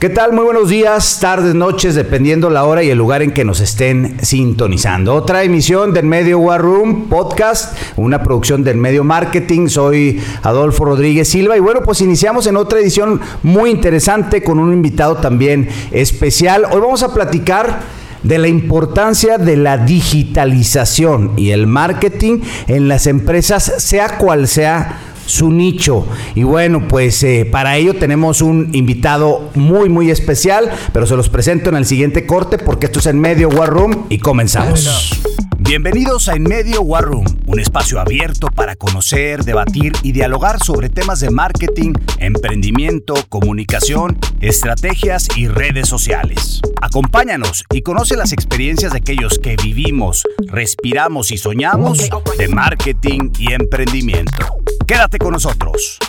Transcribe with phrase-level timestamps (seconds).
[0.00, 0.32] ¿Qué tal?
[0.32, 4.16] Muy buenos días, tardes, noches, dependiendo la hora y el lugar en que nos estén
[4.22, 5.14] sintonizando.
[5.14, 9.68] Otra emisión del Medio War Room Podcast, una producción del Medio Marketing.
[9.68, 14.72] Soy Adolfo Rodríguez Silva y bueno, pues iniciamos en otra edición muy interesante con un
[14.72, 16.64] invitado también especial.
[16.72, 17.80] Hoy vamos a platicar
[18.22, 25.09] de la importancia de la digitalización y el marketing en las empresas, sea cual sea
[25.30, 26.06] su nicho.
[26.34, 31.28] Y bueno, pues eh, para ello tenemos un invitado muy, muy especial, pero se los
[31.28, 35.20] presento en el siguiente corte porque esto es en medio War Room y comenzamos.
[35.58, 40.88] Bienvenidos a En Medio War Room, un espacio abierto para conocer, debatir y dialogar sobre
[40.88, 46.60] temas de marketing, emprendimiento, comunicación, estrategias y redes sociales.
[46.80, 53.52] Acompáñanos y conoce las experiencias de aquellos que vivimos, respiramos y soñamos de marketing y
[53.52, 54.59] emprendimiento.
[54.90, 56.00] Quédate con nosotros.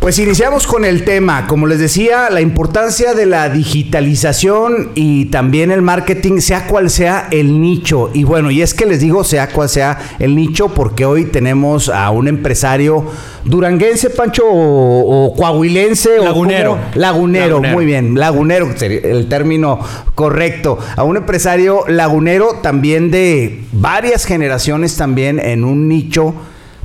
[0.00, 5.70] Pues iniciamos con el tema, como les decía, la importancia de la digitalización y también
[5.70, 8.10] el marketing, sea cual sea el nicho.
[8.14, 11.90] Y bueno, y es que les digo, sea cual sea el nicho, porque hoy tenemos
[11.90, 13.04] a un empresario
[13.44, 16.16] duranguense, Pancho, o, coahuilense.
[16.18, 16.78] Lagunero.
[16.94, 17.60] O lagunero.
[17.60, 19.80] muy bien, lagunero, el término
[20.14, 20.78] correcto.
[20.96, 26.32] A un empresario lagunero también de varias generaciones también en un nicho,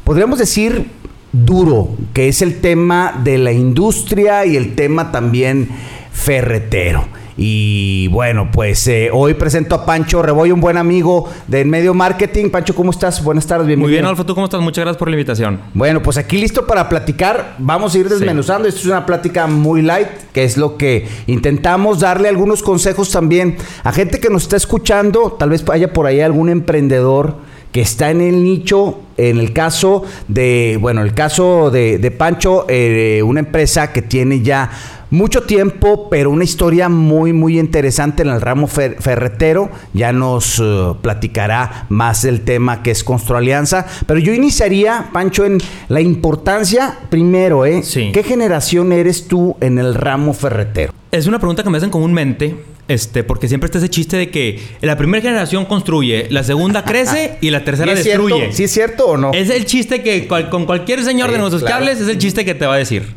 [0.04, 1.05] podríamos decir
[1.44, 5.70] duro, que es el tema de la industria y el tema también
[6.12, 7.06] ferretero.
[7.38, 12.50] Y bueno, pues eh, hoy presento a Pancho Reboy, un buen amigo del medio marketing.
[12.50, 13.22] Pancho, ¿cómo estás?
[13.22, 13.88] Buenas tardes, bienvenido.
[13.88, 14.62] Muy bien, Alfa, ¿tú cómo estás?
[14.62, 15.60] Muchas gracias por la invitación.
[15.74, 17.56] Bueno, pues aquí listo para platicar.
[17.58, 18.70] Vamos a ir desmenuzando.
[18.70, 23.58] Esto es una plática muy light, que es lo que intentamos darle algunos consejos también
[23.84, 25.36] a gente que nos está escuchando.
[25.38, 27.36] Tal vez haya por ahí algún emprendedor
[27.76, 33.22] que está en el nicho, en el caso de, bueno, el caso de, Pancho, eh,
[33.22, 34.72] una empresa que tiene ya
[35.10, 39.70] mucho tiempo, pero una historia muy, muy interesante en el ramo ferretero.
[39.92, 43.86] Ya nos eh, platicará más el tema que es Construalianza.
[44.08, 45.58] Pero yo iniciaría, Pancho, en
[45.90, 47.84] la importancia, primero, ¿eh?
[47.84, 48.12] Sí.
[48.14, 50.94] ¿Qué generación eres tú en el ramo ferretero?
[51.12, 52.56] Es una pregunta que me hacen comúnmente
[52.88, 57.38] este, porque siempre está ese chiste de que la primera generación construye, la segunda crece
[57.42, 58.52] y la tercera destruye.
[58.54, 59.32] ¿Sí es cierto o no?
[59.34, 62.66] Es el chiste que con cualquier señor de nuestros cables es el chiste que te
[62.66, 63.14] va a decir.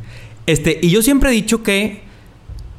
[0.47, 2.01] Este, y yo siempre he dicho que,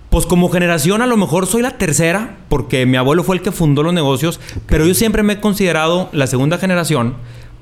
[0.10, 3.52] pues como generación a lo mejor soy la tercera, porque mi abuelo fue el que
[3.52, 7.16] fundó los negocios, pero yo siempre me he considerado la segunda generación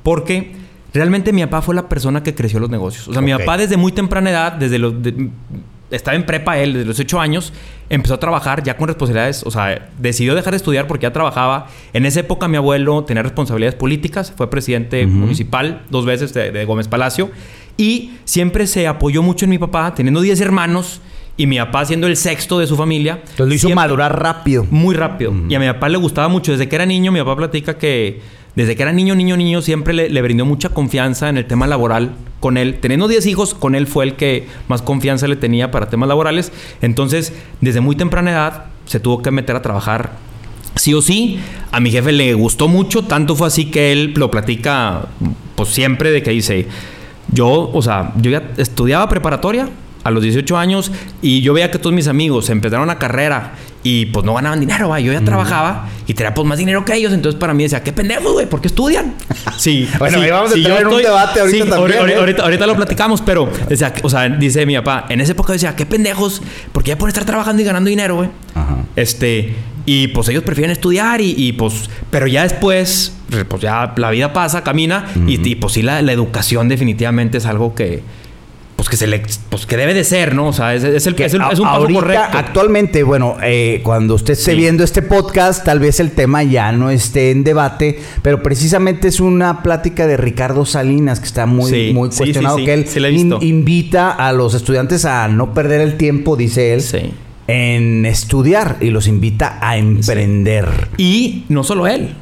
[0.04, 0.54] porque
[0.94, 3.10] realmente mi papá fue la persona que creció los negocios.
[3.10, 4.94] O sea, mi papá desde muy temprana edad, desde los
[5.92, 7.54] estaba en prepa él desde los 8 años,
[7.90, 11.68] empezó a trabajar ya con responsabilidades, o sea, decidió dejar de estudiar porque ya trabajaba.
[11.94, 16.88] En esa época mi abuelo tenía responsabilidades políticas, fue presidente municipal dos veces de, Gómez
[16.88, 17.30] Palacio
[17.78, 21.02] y siempre se apoyó mucho en mi papá, teniendo 10 hermanos
[21.38, 23.20] y mi papá siendo el sexto de su familia.
[23.22, 24.66] Entonces lo hizo madurar rápido.
[24.70, 25.34] Muy rápido.
[25.48, 26.52] Y a mi papá le gustaba mucho.
[26.52, 28.22] Desde que era niño, mi papá platica que
[28.58, 32.16] desde que era niño, niño, niño, siempre le, brindó mucha confianza en el tema laboral
[32.40, 32.80] con él.
[32.82, 36.52] Teniendo 10 hijos, con él fue el que más confianza le tenía para temas laborales.
[36.82, 40.14] Entonces, desde muy temprana edad, se tuvo que meter a trabajar
[40.74, 41.40] sí o sí.
[41.72, 45.06] A mi jefe le gustó mucho, tanto fue así que él lo platica,
[45.54, 46.66] pues siempre de que dice,
[47.32, 49.70] yo, o sea, yo ya estudiaba preparatoria,
[50.08, 50.92] a los 18 años
[51.22, 54.98] y yo veía que todos mis amigos empezaron una carrera y pues no ganaban dinero,
[55.00, 57.14] Yo ya trabajaba y tenía pues más dinero que ellos.
[57.14, 59.16] Entonces para mí decía, qué pendejos, güey, ¿por qué estudian?
[59.58, 59.88] Sí.
[60.00, 62.10] bueno, ahí vamos a tener un debate ahorita también.
[62.10, 62.16] ¿eh?
[62.16, 65.76] Ahorita, ahorita, lo platicamos, pero decía, o sea, dice mi papá, en esa época decía,
[65.76, 66.42] qué pendejos,
[66.72, 68.30] porque ya por estar trabajando y ganando dinero, güey.
[68.96, 73.14] Este, y pues ellos prefieren estudiar y, pues, pero ya después,
[73.48, 78.02] pues ya la vida pasa, camina y, pues sí, la educación definitivamente es algo que
[78.78, 80.50] pues que se le pues que debe de ser, ¿no?
[80.50, 82.38] O sea, es, es, el, es, un paso correcto.
[82.38, 86.92] Actualmente, bueno, eh, cuando usted esté viendo este podcast, tal vez el tema ya no
[86.92, 92.10] esté en debate, pero precisamente es una plática de Ricardo Salinas que está muy, muy
[92.10, 92.86] cuestionado, que él
[93.42, 97.14] invita a los estudiantes a no perder el tiempo, dice él.
[97.48, 100.90] En estudiar y los invita a emprender.
[100.98, 102.14] Y no solo él,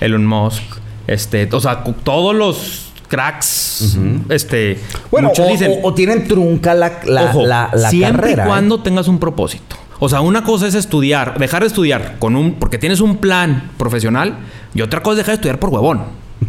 [0.00, 0.62] Elon Musk,
[1.06, 4.78] este, o sea, todos los cracks, este,
[5.10, 7.32] bueno, o, dicen, o, tienen trunca la, la,
[7.72, 8.42] la, siempre y ¿eh?
[8.44, 9.76] cuando tengas un propósito.
[10.00, 13.70] O sea, una cosa es estudiar, dejar de estudiar con un, porque tienes un plan
[13.76, 14.38] profesional,
[14.74, 16.02] y otra cosa es dejar de estudiar por huevón.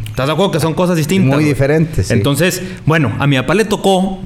[0.07, 1.35] ¿Estás de acuerdo que son cosas distintas?
[1.35, 2.11] Muy diferentes.
[2.11, 4.19] Entonces, bueno, a mi papá le tocó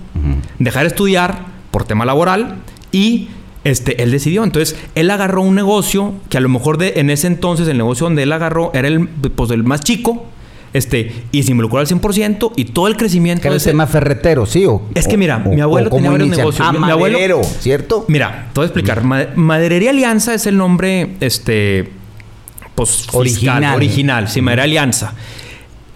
[0.59, 2.57] dejar de estudiar por tema laboral
[2.91, 3.29] y
[3.63, 4.43] este, él decidió.
[4.43, 8.05] Entonces, él agarró un negocio que a lo mejor de, en ese entonces el negocio
[8.05, 10.25] donde él agarró era el, pues, el más chico
[10.73, 13.41] este, y se involucró al 100% y todo el crecimiento.
[13.41, 14.65] ¿Qué era el tema ferretero, sí?
[14.65, 16.67] O, es que mira, mi abuelo tenía varios negocios.
[16.67, 18.05] Ah, mi, maderero, ¿cierto?
[18.07, 19.03] Mira, te voy a explicar.
[19.35, 21.89] Maderería Alianza es el nombre, este,
[22.75, 23.75] pues, original.
[23.75, 25.13] original, sí, Maderería Alianza.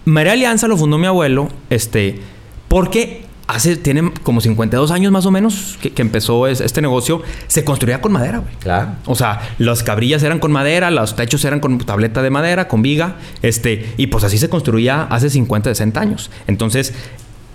[0.06, 2.20] Maderería Alianza lo fundó mi abuelo, este,
[2.68, 8.02] porque hace, tiene como 52 años más o menos que, empezó este negocio, se construía
[8.02, 8.54] con madera, güey.
[8.60, 8.92] Claro.
[9.06, 12.82] O sea, las cabrillas eran con madera, los techos eran con tableta de madera, con
[12.82, 16.30] viga, este, y pues así se construía hace 50, 60 años.
[16.48, 16.94] Entonces,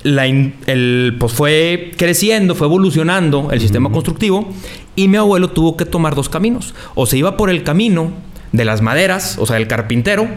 [0.03, 4.49] la el, pues fue creciendo, fue evolucionando el sistema constructivo
[4.97, 6.75] y mi abuelo tuvo que tomar dos caminos.
[6.95, 8.11] O se iba por el camino
[8.53, 10.29] de las maderas, o sea, el carpintero,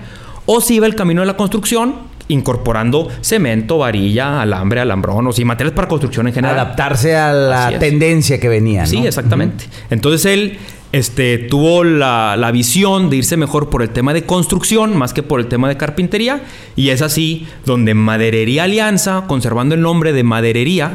[0.46, 1.96] o se iba el camino de la construcción,
[2.27, 6.57] incorporando cemento, varilla, alambre, alambrón, o sea, materiales para construcción en general.
[6.60, 8.81] Adaptarse a la tendencia que venía.
[8.81, 8.88] ¿no?
[8.88, 9.66] Sí, exactamente.
[9.89, 10.57] Entonces él
[10.92, 15.39] este, tuvo la, visión de irse mejor por el tema de construcción más que por
[15.39, 16.42] el tema de carpintería.
[16.75, 20.94] Y es así donde Maderería Alianza, conservando el nombre de Maderería,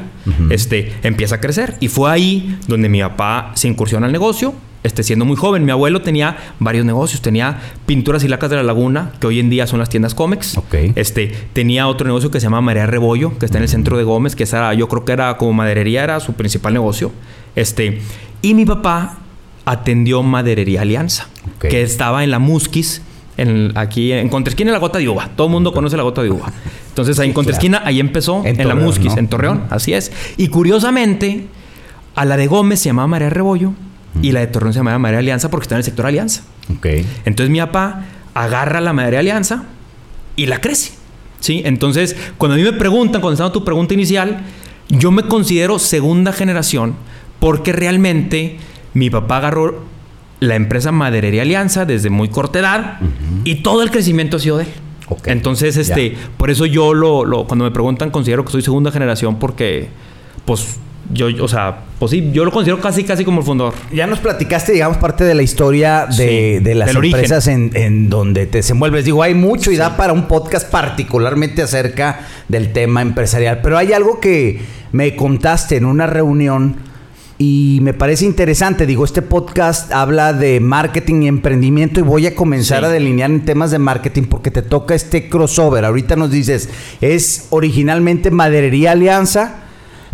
[0.48, 1.76] este, empieza a crecer.
[1.80, 5.64] Y fue ahí donde mi papá se incursiona al negocio este, siendo muy joven.
[5.64, 7.20] Mi abuelo tenía varios negocios.
[7.20, 10.58] Tenía Pinturas y Lacas de la Laguna, que hoy en día son las tiendas Comex.
[10.94, 14.04] Este, tenía otro negocio que se llama María Rebollo, que está en el centro de
[14.04, 17.12] Gómez, que esa, yo creo que era como maderería, era su principal negocio.
[17.56, 18.00] Este,
[18.42, 19.18] y mi papá
[19.64, 21.28] atendió Maderería Alianza,
[21.60, 23.02] que estaba en la Musquis,
[23.36, 25.30] en, aquí en Contresquina, la gota de uva.
[25.36, 26.52] Todo el mundo conoce la gota de uva.
[26.88, 30.10] Entonces ahí en Contresquina, ahí empezó, en, la Musquis, en Torreón, así es.
[30.36, 31.46] Y curiosamente,
[32.14, 33.74] a la de Gómez se llamaba María Rebollo
[34.22, 36.42] y la de Torreón se llama Madre Alianza porque está en el sector Alianza.
[36.78, 37.06] Okay.
[37.24, 38.04] Entonces mi papá
[38.34, 39.64] agarra la Madre Alianza
[40.36, 40.92] y la crece.
[41.40, 41.62] ¿Sí?
[41.64, 44.42] Entonces, cuando a mí me preguntan, cuando estaba tu pregunta inicial,
[44.90, 46.94] yo me considero segunda generación
[47.38, 48.58] porque realmente
[48.92, 49.84] mi papá agarró
[50.40, 52.98] la empresa Maderería Alianza desde muy corta edad
[53.44, 54.70] y todo el crecimiento ha sido de él.
[55.26, 59.38] Entonces, este, por eso yo lo, lo, cuando me preguntan, considero que soy segunda generación
[59.38, 59.88] porque,
[60.44, 60.78] pues,
[61.12, 63.74] yo, o sea, pues sí, yo lo considero casi, casi como el fundador.
[63.92, 69.04] Ya nos platicaste, digamos, parte de la historia de, las empresas en, donde te desenvuelves.
[69.04, 73.60] Digo, hay mucho y da para un podcast particularmente acerca del tema empresarial.
[73.62, 74.60] Pero hay algo que
[74.92, 76.76] me contaste en una reunión
[77.38, 78.86] y me parece interesante.
[78.86, 83.44] Digo, este podcast habla de marketing y emprendimiento y voy a comenzar a delinear en
[83.44, 85.84] temas de marketing porque te toca este crossover.
[85.84, 86.68] Ahorita nos dices,
[87.00, 89.69] es originalmente Maderería Alianza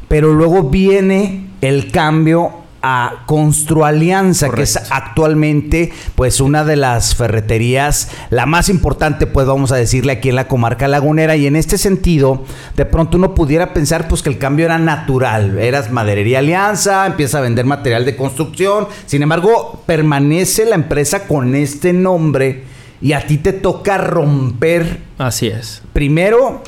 [0.09, 8.11] pero luego viene el cambio a Construalianza, que es actualmente pues una de las ferreterías,
[8.31, 11.79] la más importante pues vamos a decirle aquí en la comarca lagunera y en este
[11.79, 12.45] sentido
[12.77, 17.39] de pronto uno pudiera pensar pues que el cambio era natural, eras maderería Alianza, empieza
[17.39, 22.65] a vender material de construcción, sin embargo permanece la empresa con este nombre
[23.01, 25.01] y a ti te toca romper.
[25.19, 25.83] Así es.
[25.93, 26.63] Primero,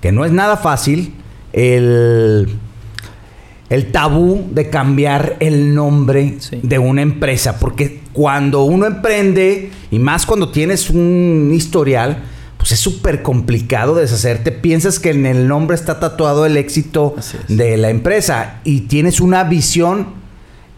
[0.00, 1.14] que no es nada fácil,
[1.52, 2.58] el
[3.74, 7.58] el tabú de cambiar el nombre de una empresa.
[7.58, 12.22] Porque cuando uno emprende, y más cuando tienes un historial,
[12.56, 14.52] pues es súper complicado deshacerte.
[14.52, 17.16] Piensas que en el nombre está tatuado el éxito
[17.48, 20.08] de la empresa y tienes una visión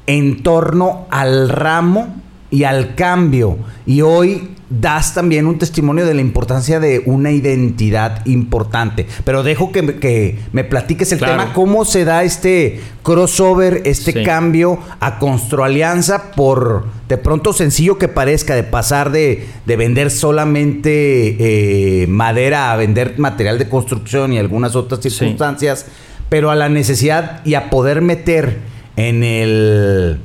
[0.06, 3.58] en torno al ramo y al cambio.
[3.86, 9.06] Y hoy das también un testimonio de la importancia de una identidad importante.
[9.24, 15.18] Pero dejo que, me platiques el tema, cómo se da este crossover, este cambio a
[15.18, 22.76] Construalianza por de pronto sencillo que parezca, de pasar de, vender solamente eh, madera a
[22.76, 25.86] vender material de construcción y algunas otras circunstancias,
[26.28, 28.58] pero a la necesidad y a poder meter
[28.96, 30.18] en el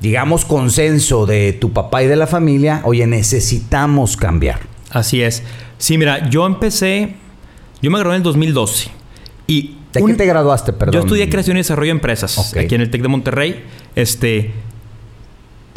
[0.00, 4.60] digamos, consenso de tu papá y de la familia, oye, necesitamos cambiar.
[4.90, 5.42] Así es.
[5.78, 7.14] Sí, mira, yo empecé,
[7.82, 8.90] yo me gradué en el 2012
[9.46, 9.74] y...
[9.92, 10.92] ¿De qué te graduaste, perdón?
[10.92, 13.64] Yo estudié creación y desarrollo de empresas aquí en el TEC de Monterrey.
[13.96, 14.52] Este,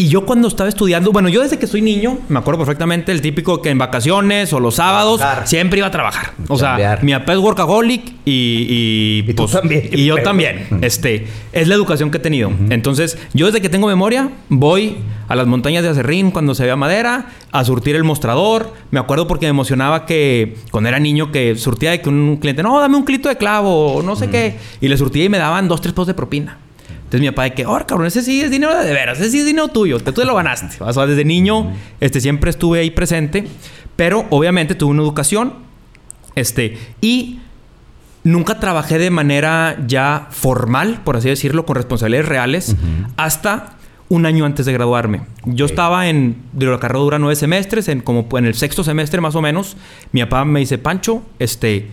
[0.01, 3.22] y yo cuando estaba estudiando, bueno, yo desde que soy niño, me acuerdo perfectamente el
[3.22, 6.31] típico que en vacaciones o los sábados siempre iba a trabajar.
[6.48, 10.65] O sea, mi papá es workaholic y, y, pues, también, y yo también.
[10.81, 12.51] Este, es la educación que he tenido.
[12.72, 16.75] Entonces, yo desde que tengo memoria, voy a las montañas de Acerrín cuando se veía
[16.75, 18.74] madera, a surtir el mostrador.
[18.89, 22.63] Me acuerdo porque me emocionaba que cuando era niño que surtía de que un cliente,
[22.63, 24.55] no, dame un clito de clavo no sé qué.
[24.81, 26.58] Y le surtía y me daban dos, tres pesos de propina.
[27.12, 29.39] Entonces mi papá de que, oh, cabrón, ese sí es dinero de, veras, ese sí
[29.39, 30.82] es dinero tuyo, tú te lo ganaste.
[30.82, 33.46] O sea, desde niño este, siempre estuve ahí presente,
[33.98, 35.56] pero obviamente tuve una educación
[36.36, 37.41] este, y
[38.24, 42.75] nunca trabajé de manera ya formal, por así decirlo, con responsabilidades reales,
[43.18, 43.74] hasta
[44.08, 45.24] un año antes de graduarme.
[45.44, 49.20] Yo estaba en, de la carrera dura nueve semestres, en como en el sexto semestre
[49.20, 49.75] más o menos.
[50.13, 51.89] Mi papá me dice, Pancho, este,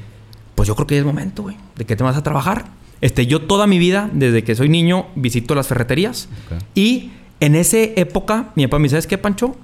[0.54, 2.77] pues yo creo que ya es momento, güey, de que te vas a trabajar.
[3.00, 6.28] Este, yo toda mi vida, desde que soy niño, visito las ferreterías.
[6.74, 9.56] Y en esa época, mi papá me dice, ¿sabes qué, Pancho?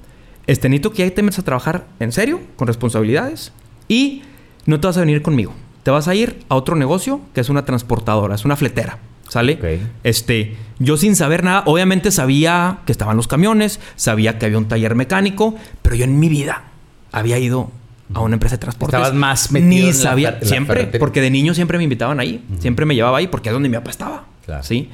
[0.46, 3.52] Este, necesito que ya te metas a trabajar en serio, con responsabilidades.
[3.88, 4.22] Y
[4.66, 5.52] no te vas a venir conmigo.
[5.82, 8.98] Te vas a ir a otro negocio que es una transportadora, es una fletera.
[9.28, 9.58] ¿Sale?
[10.04, 14.68] Este, yo sin saber nada, obviamente sabía que estaban los camiones, sabía que había un
[14.68, 16.64] taller mecánico, pero yo en mi vida
[17.10, 17.70] había ido
[18.14, 18.96] a una empresa de transporte.
[18.96, 22.94] Estabas más metido Ni sabía, siempre, porque de niño siempre me invitaban ahí, siempre me
[22.94, 24.26] llevaba ahí porque es donde mi papá estaba.
[24.62, 24.88] ¿Sí?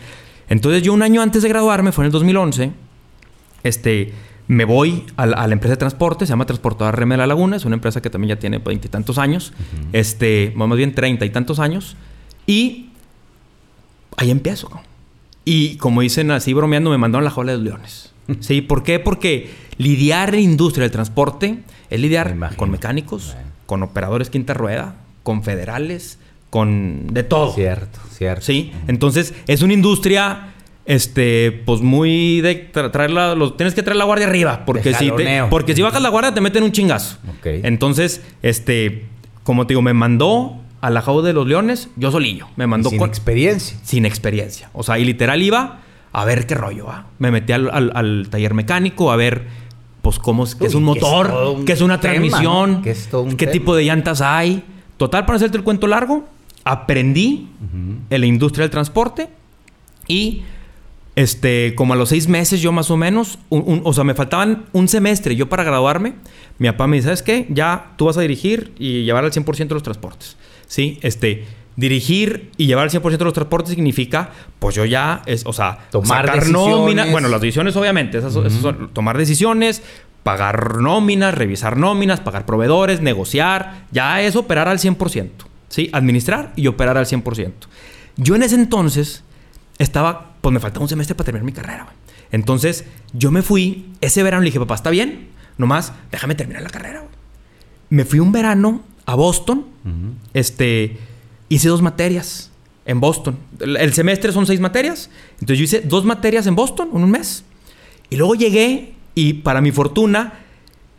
[0.48, 2.72] Entonces yo un año antes de graduarme, fue en el 2011,
[3.62, 4.12] este,
[4.48, 7.64] me voy a la, empresa de transporte, se llama Transportadora Reme de la Laguna, es
[7.64, 9.52] una empresa que también ya tiene veintitantos años,
[9.92, 11.96] este, más bien treinta y tantos años,
[12.46, 12.90] y
[14.16, 14.68] ahí empiezo.
[15.44, 18.12] Y como dicen así bromeando, me mandaron la jola de los leones.
[18.40, 18.60] ¿Sí?
[18.60, 18.98] ¿Por qué?
[18.98, 21.60] Porque lidiar en industria del transporte
[21.90, 26.18] es lidiar con mecánicos, con operadores quinta rueda, con federales,
[26.48, 27.52] con de todo.
[27.52, 28.42] Cierto, cierto.
[28.42, 28.72] Sí.
[28.88, 30.54] Entonces, es una industria
[30.86, 35.10] este, pues muy de traerla, los, tienes que traer la guardia arriba, porque si
[35.48, 37.18] porque si bajas la guardia te meten un chingazo.
[37.44, 39.04] Entonces, este,
[39.44, 42.90] como te digo, me mandó a la jaula de los leones, yo solillo, me mandó
[42.90, 43.78] sin experiencia.
[43.82, 44.70] Sin experiencia.
[44.72, 45.80] O sea, y literal iba
[46.12, 47.06] a ver qué rollo, va.
[47.18, 49.44] Me metí al, taller mecánico a ver
[50.02, 54.20] pues cómo es, qué es un motor, qué es una transmisión, qué, tipo de llantas
[54.20, 54.64] hay.
[54.96, 56.26] Total, para hacerte el cuento largo,
[56.64, 57.48] aprendí
[58.10, 59.28] en la industria del transporte
[60.06, 60.42] y
[61.16, 64.88] este, como a los seis meses yo más o menos, o sea, me faltaban un
[64.88, 66.14] semestre yo para graduarme.
[66.58, 67.46] Mi papá me dice, ¿sabes qué?
[67.50, 70.36] Ya tú vas a dirigir y llevar al 100% los transportes.
[70.66, 70.98] ¿Sí?
[71.02, 71.46] Este,
[71.76, 76.26] dirigir y llevar al 100% los transportes significa, pues yo ya, es, o sea, tomar
[76.26, 77.10] sacar nóminas.
[77.10, 79.82] Bueno, las decisiones obviamente, esas, son, tomar decisiones,
[80.22, 85.30] pagar nóminas, revisar nóminas, pagar proveedores, negociar, ya es operar al 100%.
[85.68, 85.88] ¿Sí?
[85.92, 87.52] Administrar y operar al 100%.
[88.16, 89.22] Yo en ese entonces
[89.78, 91.86] estaba pues me faltaba un semestre para terminar mi carrera.
[92.32, 96.70] Entonces, yo me fui, ese verano le dije, papá, está bien, nomás déjame terminar la
[96.70, 97.04] carrera.
[97.88, 99.66] Me fui un verano a Boston,
[100.32, 100.96] este,
[101.50, 102.50] hice dos materias
[102.86, 103.36] en Boston.
[103.60, 107.44] El, semestre son seis materias, entonces yo hice dos materias en Boston en un mes.
[108.08, 110.40] Y luego llegué y para mi fortuna,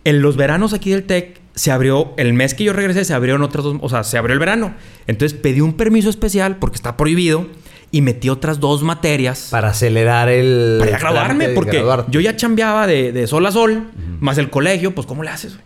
[0.04, 3.42] en los veranos aquí del TEC se abrió, el mes que yo regresé se abrieron
[3.42, 4.76] otras dos, o sea, se abrió el verano.
[5.08, 7.48] Entonces pedí un permiso especial porque está prohibido
[7.92, 9.48] y metí otras dos materias.
[9.52, 10.78] Para acelerar el.
[10.80, 13.90] Para graduarme, porque yo ya chambeaba de, sol a sol,
[14.20, 15.66] más el colegio, pues ¿cómo le haces, güey?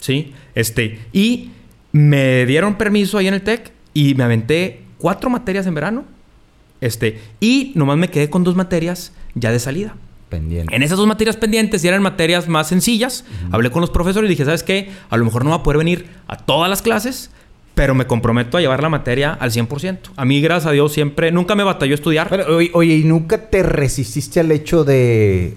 [0.00, 0.98] Sí, este.
[1.12, 1.50] Y
[1.92, 6.04] me dieron permiso ahí en el TEC y me aventé cuatro materias en verano.
[6.80, 9.94] Este, y nomás me quedé con dos materias ya de salida.
[10.28, 10.74] Pendiente.
[10.74, 14.32] En esas dos materias pendientes, y eran materias más sencillas, hablé con los profesores y
[14.32, 14.90] dije, ¿sabes qué?
[15.10, 17.32] A lo mejor no va a poder venir a todas las clases,
[17.74, 19.98] pero me comprometo a llevar la materia al 100%.
[20.14, 22.46] A mí, gracias a Dios, siempre, nunca me batalló estudiar.
[22.74, 25.56] oye, ¿y nunca te resististe al hecho de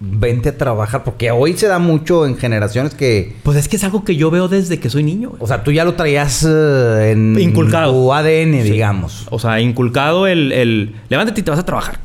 [0.00, 1.04] vente a trabajar?
[1.04, 3.36] Porque hoy se da mucho en generaciones que...
[3.42, 5.32] Pues es que es algo que yo veo desde que soy niño.
[5.38, 7.92] O sea, tú ya lo traías eh, en inculcado.
[7.92, 9.26] tu ADN, digamos.
[9.30, 10.96] O sea, inculcado el, el...
[11.08, 11.98] Levántate y te vas a trabajar.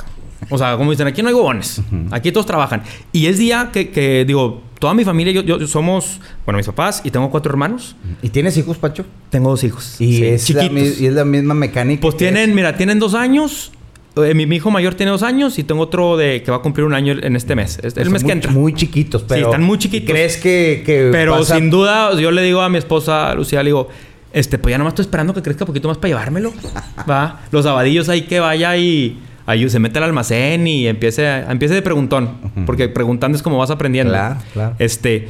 [0.50, 1.82] O sea, como dicen, aquí no hay huevones.
[2.12, 2.84] Aquí todos trabajan.
[3.12, 7.30] Y es día que, digo, toda mi familia, yo, somos, bueno, mis papás y tengo
[7.32, 7.96] cuatro hermanos.
[8.22, 9.06] ¿Y tienes hijos, Pacho?
[9.30, 10.00] Tengo dos hijos.
[10.00, 12.02] ¿Y, es, La, ¿y es la misma mecánica?
[12.02, 13.72] Pues tienen, mira, tienen dos años.
[14.17, 16.86] Eh, mi, hijo mayor tiene dos años y tengo otro de que va a cumplir
[16.86, 17.79] un año en este mes.
[17.84, 18.51] el pues mes que entra.
[18.51, 19.39] Muy chiquitos, pero.
[19.39, 20.10] Sí, están muy chiquitos.
[20.10, 21.10] ¿Crees que.?
[21.12, 23.89] pero sin duda, yo le digo a mi esposa, Lucía, le digo.
[24.31, 26.53] Este, pues ya nomás estoy esperando que crezca un poquito más para llevármelo.
[27.10, 27.41] Va.
[27.51, 31.81] Los sabadillos ahí que vaya y ahí se mete al almacén y empiece, empiece de
[31.81, 32.31] preguntón.
[32.65, 34.12] Porque preguntando es como vas aprendiendo.
[34.12, 34.75] Claro, claro.
[34.77, 35.29] Este,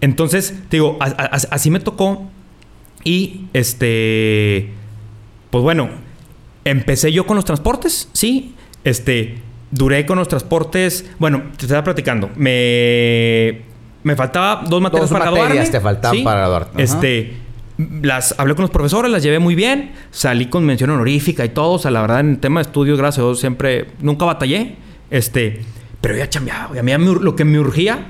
[0.00, 2.28] entonces, digo, así me tocó.
[3.04, 4.70] Y este,
[5.50, 5.88] pues bueno,
[6.70, 8.54] empecé yo con los transportes, sí.
[8.84, 9.38] Este,
[9.70, 11.10] duré con los transportes.
[11.18, 12.30] Bueno, te estaba platicando.
[12.36, 13.62] Me,
[14.02, 16.82] me faltaba dos materias para materias te faltaban para graduarte.
[16.82, 17.36] Este
[18.02, 21.72] las hablé con los profesores, las llevé muy bien, salí con mención honorífica y todo,
[21.72, 24.76] o sea, la verdad en tema de estudios, gracias a Dios, siempre, nunca batallé,
[25.10, 25.62] este,
[26.00, 28.08] pero ya cambiado, a mí lo que me urgía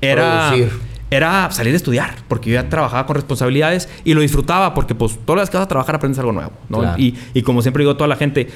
[0.00, 0.52] era...
[1.10, 5.18] Era salir a estudiar, porque yo ya trabajaba con responsabilidades y lo disfrutaba, porque pues
[5.24, 6.98] todas las que vas a trabajar aprendes algo nuevo, ¿no?
[6.98, 8.48] Y, y como siempre digo a toda la gente,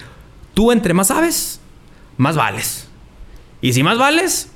[0.55, 1.61] tú entre más sabes,
[2.17, 2.89] más vales.
[3.61, 4.51] Y si más vales,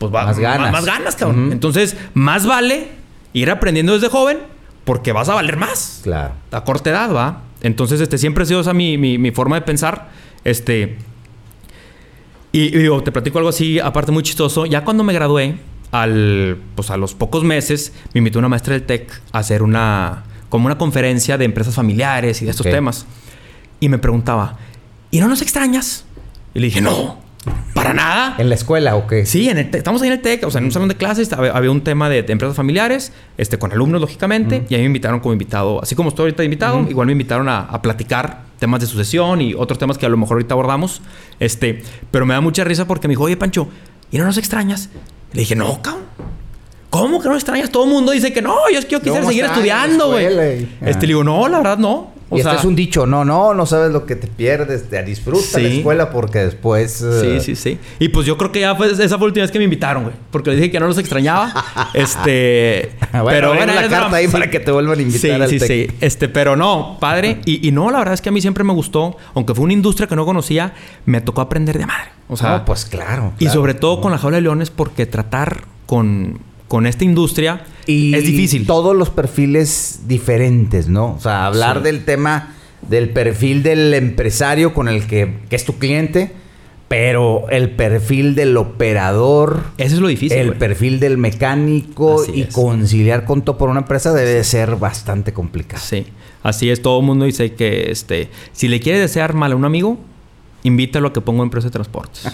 [0.00, 0.72] pues va, más ganas.
[0.72, 1.52] Más, ganas, cabrón.
[1.52, 2.88] Entonces, más vale
[3.34, 4.38] ir aprendiendo desde joven
[4.84, 6.00] porque vas a valer más.
[6.02, 6.32] Claro.
[6.50, 7.42] A corta edad, ¿va?
[7.60, 10.08] Entonces, este, siempre ha sido esa mi, mi, forma de pensar.
[10.42, 10.96] Este.
[12.52, 14.64] Y, digo, te platico algo así, aparte muy chistoso.
[14.64, 15.56] Ya cuando me gradué,
[15.92, 20.24] al, pues a los pocos meses, me invitó una maestra del TEC a hacer una,
[20.48, 23.06] como una conferencia de empresas familiares y de estos temas.
[23.80, 24.58] Y me preguntaba,
[25.10, 26.04] ¿y no nos extrañas?
[26.54, 27.18] Y le dije, no,
[27.74, 28.34] para nada.
[28.38, 29.24] ¿En la escuela o qué?
[29.24, 31.32] Sí, en el estamos ahí en el TEC, o sea, en un salón de clases
[31.32, 35.20] había, un tema de, empresas familiares, este, con alumnos, lógicamente, y a mí me invitaron
[35.20, 39.40] como invitado, así como estoy ahorita invitado, igual me invitaron a, platicar temas de sucesión
[39.40, 41.00] y otros temas que a lo mejor ahorita abordamos.
[41.38, 43.68] Este, pero me da mucha risa porque me dijo, oye, Pancho,
[44.10, 44.90] ¿y no nos extrañas?
[45.32, 46.04] Le dije, no, cabrón.
[46.90, 47.70] ¿Cómo que no extrañas?
[47.70, 50.26] Todo el mundo dice que no, yo es que yo quisiera seguir estudiando, güey.
[50.84, 52.09] Este, le digo, no, la verdad no.
[52.30, 55.02] O y este es un dicho, no, no, no sabes lo que te pierdes, te
[55.02, 56.92] disfruta la escuela porque después...
[56.92, 57.78] Sí, eh, sí, sí.
[57.98, 60.04] Y pues yo creo que ya fue, esa fue la última vez que me invitaron,
[60.04, 60.14] güey.
[60.30, 61.52] Porque le dije que no los extrañaba.
[61.94, 62.92] este...
[63.26, 65.86] pero bueno, la carta ahí para que te vuelvan a invitar sí, sí, sí.
[66.00, 67.40] Este, pero no, padre.
[67.46, 69.16] Y, y, no, la verdad es que a mí siempre me gustó.
[69.34, 70.72] Aunque fue una industria que no conocía,
[71.06, 72.10] me tocó aprender de madre.
[72.28, 72.64] O sea...
[72.64, 73.32] pues claro.
[73.40, 76.38] Y sobre todo con la jaula de leones porque tratar con
[76.70, 78.66] con esta industria y es difícil.
[78.66, 81.14] Todos los perfiles diferentes, ¿no?
[81.14, 82.54] O sea, hablar del tema
[82.88, 86.32] del perfil del empresario con el que, es tu cliente,
[86.88, 89.62] pero el perfil del operador.
[89.78, 90.38] Eso es lo difícil.
[90.38, 95.82] El perfil del mecánico y conciliar con todo por una empresa debe ser bastante complicado.
[95.84, 96.06] Sí.
[96.42, 99.66] Así es, todo el mundo dice que este, si le quiere desear mal a un
[99.66, 99.98] amigo,
[100.62, 102.28] invítalo a que ponga empresa de transportes.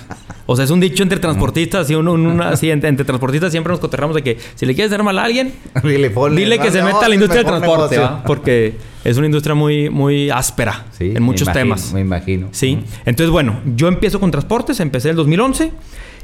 [0.47, 3.81] O sea, es un dicho entre transportistas, y uno, una, así, entre, transportistas siempre nos
[3.81, 5.53] coterramos de que si le quieres dar mal a alguien,
[5.83, 10.31] dile, que se meta a la industria del transporte, porque es una industria muy, muy
[10.31, 11.93] áspera en muchos temas.
[11.93, 12.49] Me imagino.
[12.53, 12.79] Sí.
[13.05, 15.73] Entonces, bueno, yo empiezo con transportes, empecé en el 2011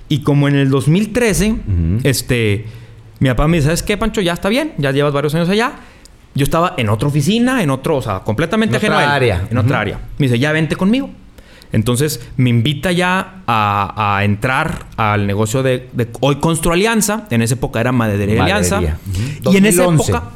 [0.09, 1.57] y como en el 2013,
[2.03, 2.67] este,
[3.21, 4.21] mi papá me dice, ¿sabes qué, Pancho?
[4.21, 5.73] Ya está bien, ya llevas varios años allá.
[6.35, 9.47] Yo estaba en otra oficina, en otro, o sea, completamente en otra área.
[9.51, 10.01] En otra área.
[10.19, 11.11] Me dice, ya vente conmigo.
[11.73, 15.89] Entonces me invita ya a, entrar al negocio de,
[16.21, 17.27] hoy Constru Alianza.
[17.31, 18.81] En esa época era Maderería Alianza.
[19.51, 20.31] Y en esa época,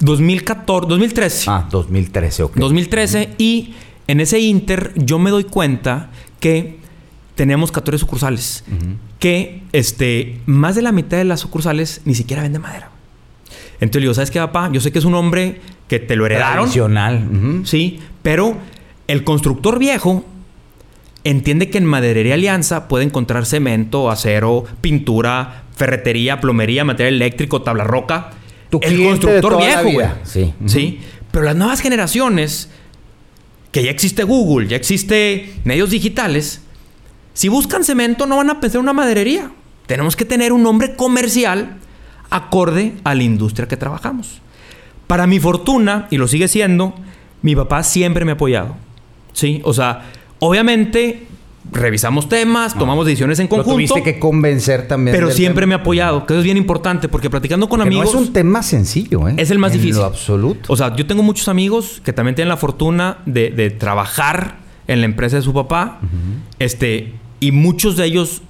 [0.00, 1.50] 2014, 2013.
[1.50, 2.56] Ah, 2013, ok.
[2.56, 3.34] 2013.
[3.38, 3.74] Y
[4.06, 6.78] en ese inter yo me doy cuenta que
[7.34, 8.64] tenemos 14 sucursales.
[9.18, 12.90] Que este, más de la mitad de las sucursales ni siquiera vende madera.
[13.80, 14.70] Entonces le digo, ¿sabes qué, papá?
[14.72, 16.64] Yo sé que es un hombre que te lo heredaron.
[16.64, 17.62] Tradicional.
[17.64, 18.56] Sí, pero
[19.08, 20.24] el constructor viejo
[21.30, 27.82] entiende que en Maderería Alianza puede encontrar cemento, acero, pintura, ferretería, plomería, material eléctrico, tabla
[27.82, 28.30] roca.
[28.80, 30.06] el constructor viejo, güey.
[30.22, 30.54] Sí.
[30.66, 31.00] Sí.
[31.32, 32.70] Pero las nuevas generaciones,
[33.72, 36.62] que ya existe Google, ya existe medios digitales,
[37.34, 39.50] si buscan cemento no van a pensar en una maderería.
[39.86, 41.76] Tenemos que tener un nombre comercial
[42.30, 44.40] acorde a la industria que trabajamos.
[45.08, 46.94] Para mi fortuna, y lo sigue siendo,
[47.42, 48.76] mi papá siempre me ha apoyado.
[49.32, 49.60] ¿Sí?
[49.64, 50.04] O sea,
[50.38, 51.26] Obviamente,
[51.72, 53.72] revisamos temas, tomamos decisiones en conjunto.
[53.72, 55.16] tuviste que convencer también.
[55.16, 58.12] Pero siempre me ha apoyado, que eso es bien importante, porque platicando con amigos.
[58.12, 59.34] No es un tema sencillo, ¿eh?
[59.36, 60.00] Es el más en difícil.
[60.00, 60.72] Lo absoluto.
[60.72, 65.06] O sea, yo tengo muchos amigos que también tienen la fortuna de, trabajar en la
[65.06, 66.00] empresa de su papá.
[66.58, 68.42] Este, y muchos de ellos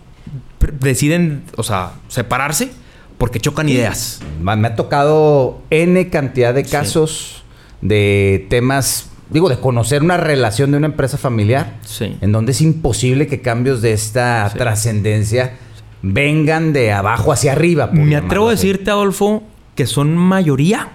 [0.80, 2.70] deciden, o sea, separarse
[3.18, 4.20] porque chocan ideas.
[4.40, 7.42] Me ha tocado N cantidad de casos
[7.80, 12.16] de temas digo, de conocer una relación de una empresa familiar, sí.
[12.20, 15.54] en donde es imposible que cambios de esta trascendencia
[16.02, 17.88] vengan de abajo hacia arriba.
[17.88, 19.42] Me atrevo a decirte, Adolfo,
[19.74, 20.90] que son mayoría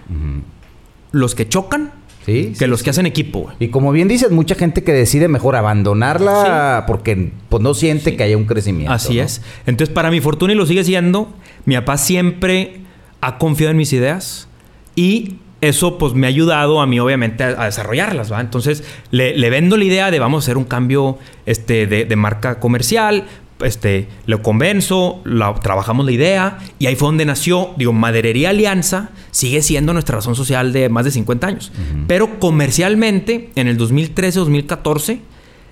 [1.12, 1.92] los que chocan
[2.26, 2.54] ¿Sí?
[2.58, 3.52] que los que hacen equipo.
[3.60, 8.24] Y como bien dices, mucha gente que decide mejor abandonarla porque pues, no siente que
[8.24, 8.94] haya un crecimiento.
[8.94, 9.42] Así es.
[9.66, 11.34] Entonces, para mi fortuna y lo sigue siendo,
[11.66, 12.82] mi papá siempre
[13.22, 14.48] ha confiado en mis ideas
[14.96, 18.42] y eso pues me ha ayudado a mí obviamente a, desarrollarlas, ¿va?
[18.42, 23.28] Entonces le, vendo la idea de vamos a hacer un cambio este, de, marca comercial,
[23.64, 25.22] este, lo convenzo,
[25.62, 30.36] trabajamos la idea y ahí fue donde nació, digo, Maderería Alianza sigue siendo nuestra razón
[30.36, 31.72] social de más de 50 años,
[32.08, 35.20] pero comercialmente en el 2013-2014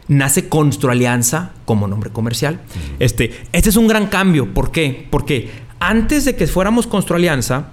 [0.08, 2.60] nace Constru Alianza como nombre comercial.
[3.00, 5.08] Este, este es un gran cambio, ¿por qué?
[5.10, 5.50] Porque
[5.80, 7.70] antes de que fuéramos Constru Alianza,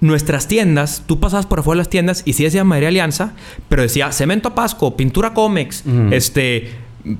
[0.00, 3.32] nuestras tiendas, tú pasabas por afuera de las tiendas y sí decía María Alianza,
[3.68, 6.70] pero decía Cemento Pasco, Pintura Comex, este,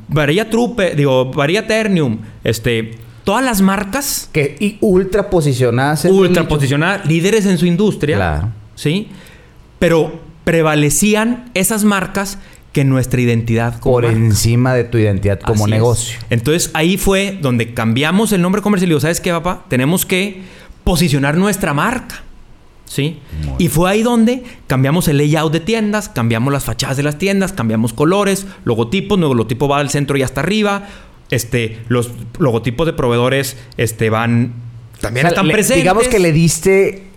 [0.08, 4.28] Varilla Trupe, digo, Varilla Ternium, este, todas las marcas.
[4.32, 6.04] Que, y ultra posicionadas.
[6.04, 8.16] ultra posicionadas, líderes en su industria.
[8.16, 8.48] Claro.
[8.74, 9.08] ¿Sí?
[9.78, 12.38] Pero prevalecían esas marcas
[12.72, 16.18] que nuestra identidad como Por encima de tu identidad como negocio.
[16.28, 19.64] Entonces ahí fue donde cambiamos el nombre comercial y digo, ¿sabes qué, papá?
[19.68, 20.42] Tenemos que
[20.84, 22.22] posicionar nuestra marca.
[22.86, 23.18] ¿Sí?
[23.58, 27.52] y fue ahí donde cambiamos el layout de tiendas, cambiamos las fachadas de las tiendas,
[27.52, 30.86] cambiamos colores, logotipos, nuevo logotipo va al centro y hasta arriba,
[31.30, 34.54] Este, los logotipos de proveedores este, van.
[35.00, 35.82] También están presentes.
[35.82, 37.08] Digamos que le diste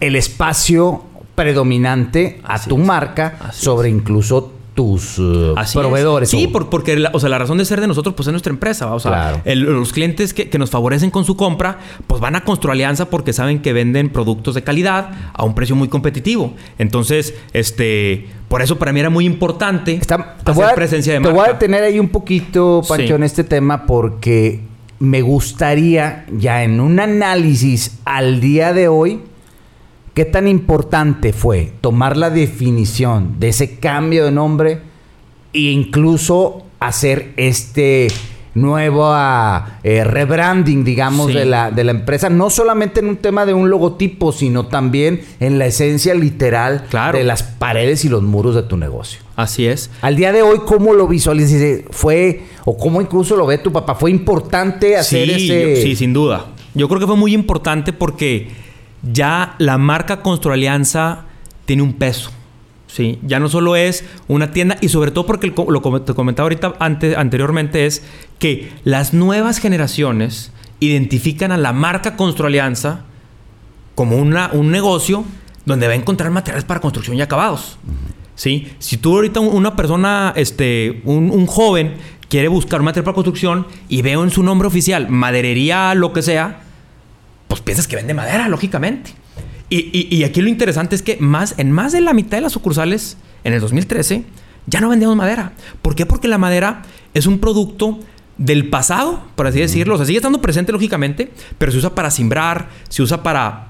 [0.00, 1.04] el espacio
[1.36, 6.30] predominante a tu marca sobre incluso tus uh, proveedores.
[6.30, 8.94] Sí, porque la, o sea, la razón de ser de nosotros pues es nuestra empresa.
[8.94, 13.10] O sea, los clientes que, nos favorecen con su compra pues van a Constru Alianza
[13.10, 16.54] porque saben que venden productos de calidad a un precio muy competitivo.
[16.78, 21.34] Entonces, este, por eso para mí era muy importante Está, hacer presencia de marca.
[21.34, 24.60] Te voy a detener ahí un poquito, Pancho, en este tema porque
[24.98, 29.20] me gustaría ya en un análisis al día de hoy
[30.14, 34.80] ¿Qué tan importante fue tomar la definición de ese cambio de nombre
[35.54, 38.08] e incluso hacer este
[38.54, 42.28] nuevo ah, eh, rebranding, digamos, de, la, de la empresa?
[42.28, 47.24] No solamente en un tema de un logotipo, sino también en la esencia literal de
[47.24, 49.22] las paredes y los muros de tu negocio.
[49.34, 49.90] Así es.
[50.02, 51.84] Al día de hoy, ¿cómo lo visualizas?
[51.90, 53.94] ¿Fue, o cómo incluso lo ve tu papá?
[53.94, 55.80] ¿Fue importante hacer ese...?
[55.80, 56.48] sí, sin duda.
[56.74, 58.61] Yo creo que fue muy importante porque
[59.02, 61.24] ya la marca Alianza
[61.64, 62.30] tiene un peso.
[62.86, 63.18] ¿sí?
[63.22, 68.02] Ya no solo es una tienda, y sobre todo porque lo comentaba ahorita anteriormente es
[68.38, 73.04] que las nuevas generaciones identifican a la marca Alianza
[73.94, 75.24] como una, un negocio
[75.64, 77.78] donde va a encontrar materiales para construcción y acabados.
[78.34, 78.72] ¿sí?
[78.78, 81.94] Si tú ahorita una persona, este, un, joven,
[82.28, 86.62] quiere buscar material para construcción y veo en su nombre oficial maderería, lo que sea,
[87.52, 89.12] pues piensas que vende madera, lógicamente.
[89.68, 93.18] Y, aquí lo interesante es que más, en más de la mitad de las sucursales,
[93.44, 94.24] en el 2013,
[94.66, 95.52] ya no vendíamos madera.
[95.82, 96.06] ¿Por qué?
[96.06, 96.80] Porque la madera
[97.12, 98.00] es un producto
[98.38, 99.96] del pasado, por así decirlo.
[99.96, 103.66] O sea, sigue estando presente, lógicamente, pero se usa para simbrar, se usa para,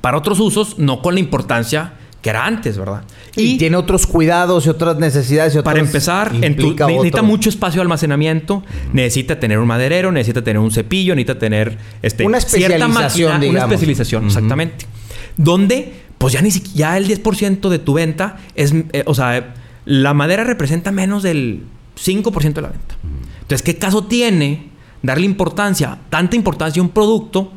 [0.00, 1.92] para otros usos, no con la importancia
[2.26, 3.04] que era antes, ¿verdad?
[3.36, 5.54] Y, tiene otros cuidados y otras necesidades.
[5.54, 10.72] Y para empezar, necesita mucho espacio de almacenamiento, necesita tener un maderero, necesita tener un
[10.72, 14.86] cepillo, necesita tener este, una especialización, una especialización, exactamente.
[15.36, 20.12] Donde, pues ya ni siquiera el 10% de tu venta es, eh, o sea, la
[20.12, 21.62] madera representa menos del
[21.96, 22.96] 5% de la venta.
[23.42, 27.52] Entonces, ¿qué caso tiene darle importancia, tanta importancia a un producto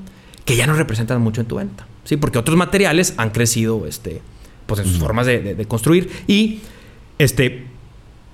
[0.46, 1.88] que ya no representa mucho en tu venta?
[2.04, 4.22] Sí, porque otros materiales han crecido, este,
[4.70, 6.10] pues en sus formas de, construir.
[6.28, 6.60] Y,
[7.18, 7.66] este,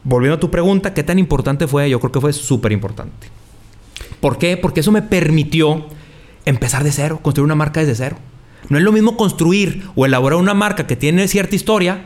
[0.04, 1.90] volviendo a tu pregunta, ¿qué tan importante fue?
[1.90, 3.30] Yo creo que fue súper importante.
[4.20, 4.58] ¿Por qué?
[4.58, 5.88] Porque eso me permitió
[6.46, 8.18] empezar de cero, construir una marca desde cero.
[8.70, 12.04] No es lo mismo construir o elaborar una marca que tiene cierta historia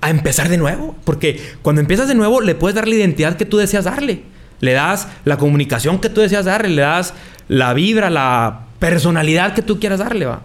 [0.00, 0.94] a empezar de nuevo.
[1.04, 4.22] Porque cuando empiezas de nuevo, le puedes dar la identidad que tú deseas darle.
[4.60, 7.14] Le das la comunicación que tú deseas darle, le das
[7.48, 10.42] la vibra, la personalidad que tú quieras darle, va.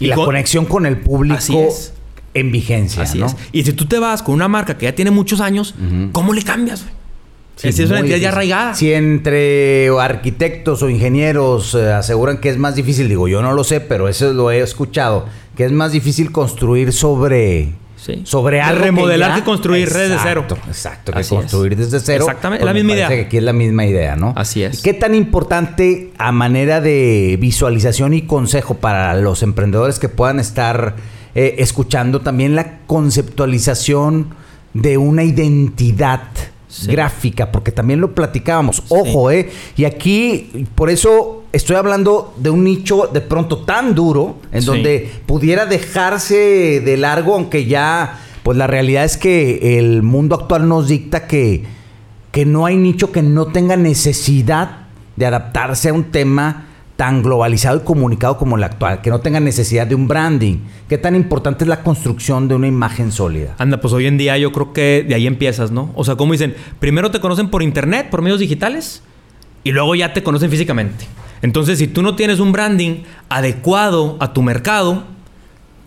[0.00, 1.68] Y, la conexión con el público
[2.38, 3.02] en vigencia.
[3.02, 3.36] Así es.
[3.52, 5.74] Y si tú te vas con una marca que ya tiene muchos años,
[6.12, 6.84] ¿cómo le cambias?
[7.58, 8.74] si es una entidad ya arraigada.
[8.74, 13.64] Si entre arquitectos o ingenieros eh, aseguran que es más difícil, digo, yo no lo
[13.64, 17.74] sé, pero eso lo he escuchado, que es más difícil construir sobre...
[18.24, 18.84] Sobre algo.
[18.84, 20.46] Remodelar que, construir desde cero.
[20.66, 22.24] Exacto, que construir desde cero.
[22.24, 23.08] Exactamente, la pues misma idea.
[23.08, 24.32] Que aquí es la misma idea, ¿no?
[24.34, 24.80] Así es.
[24.80, 30.96] ¿Qué tan importante a manera de visualización y consejo para los emprendedores que puedan estar
[31.34, 34.34] eh, escuchando también la conceptualización
[34.74, 36.22] de una identidad
[36.86, 38.82] gráfica, porque también lo platicábamos.
[38.88, 39.50] Ojo, ¿eh?
[39.76, 45.10] Y aquí, por eso estoy hablando de un nicho de pronto tan duro, en donde
[45.26, 50.88] pudiera dejarse de largo, aunque ya, pues la realidad es que el mundo actual nos
[50.88, 51.64] dicta que,
[52.30, 56.67] que no hay nicho que no tenga necesidad de adaptarse a un tema
[56.98, 60.56] tan globalizado y comunicado como el actual, que no tenga necesidad de un branding.
[60.88, 63.54] ¿Qué tan importante es la construcción de una imagen sólida?
[63.58, 65.92] Anda, pues hoy en día yo creo que de ahí empiezas, ¿no?
[65.94, 69.04] O sea, como dicen, primero te conocen por internet, por medios digitales,
[69.62, 71.06] y luego ya te conocen físicamente.
[71.40, 75.04] Entonces, si tú no tienes un branding adecuado a tu mercado,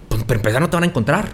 [0.08, 1.34] pues para empezar no te van a encontrar.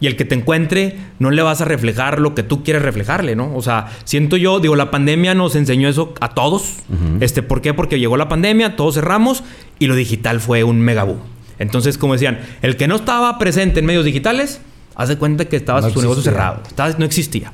[0.00, 3.34] Y el que te encuentre, no le vas a reflejar lo que tú quieres reflejarle,
[3.34, 3.54] ¿no?
[3.56, 6.76] O sea, siento yo, digo, la pandemia nos enseñó eso a todos.
[7.20, 7.74] este, ¿Por qué?
[7.74, 9.42] Porque llegó la pandemia, todos cerramos
[9.78, 11.16] y lo digital fue un megabú.
[11.58, 14.60] Entonces, como decían, el que no estaba presente en medios digitales,
[14.94, 16.62] haz de cuenta que estaba su negocio cerrado.
[16.98, 17.52] no existía.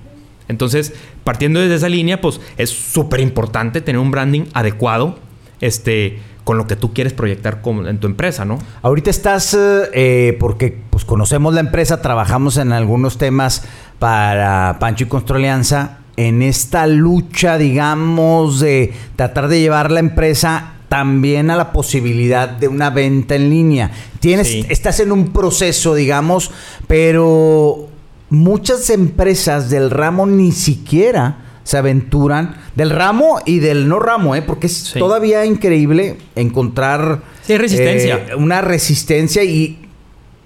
[0.49, 0.93] Entonces,
[1.25, 5.19] partiendo desde esa línea, pues es súper importante tener un branding adecuado.
[5.61, 8.59] Este con lo que tú quieres proyectar en tu empresa, ¿no?
[8.83, 13.65] Ahorita estás, eh, porque pues conocemos la empresa, trabajamos en algunos temas
[13.99, 21.51] para Pancho y Construalianza, en esta lucha, digamos, de tratar de llevar la empresa también
[21.51, 23.91] a la posibilidad de una venta en línea.
[24.21, 26.53] Tienes, estás en un proceso, digamos,
[26.87, 27.89] pero
[28.31, 34.43] muchas empresas del ramo ni siquiera se aventuran del ramo y del no ramo, ¿eh?
[34.43, 38.27] porque es todavía increíble encontrar resistencia.
[38.29, 39.81] Eh, una resistencia y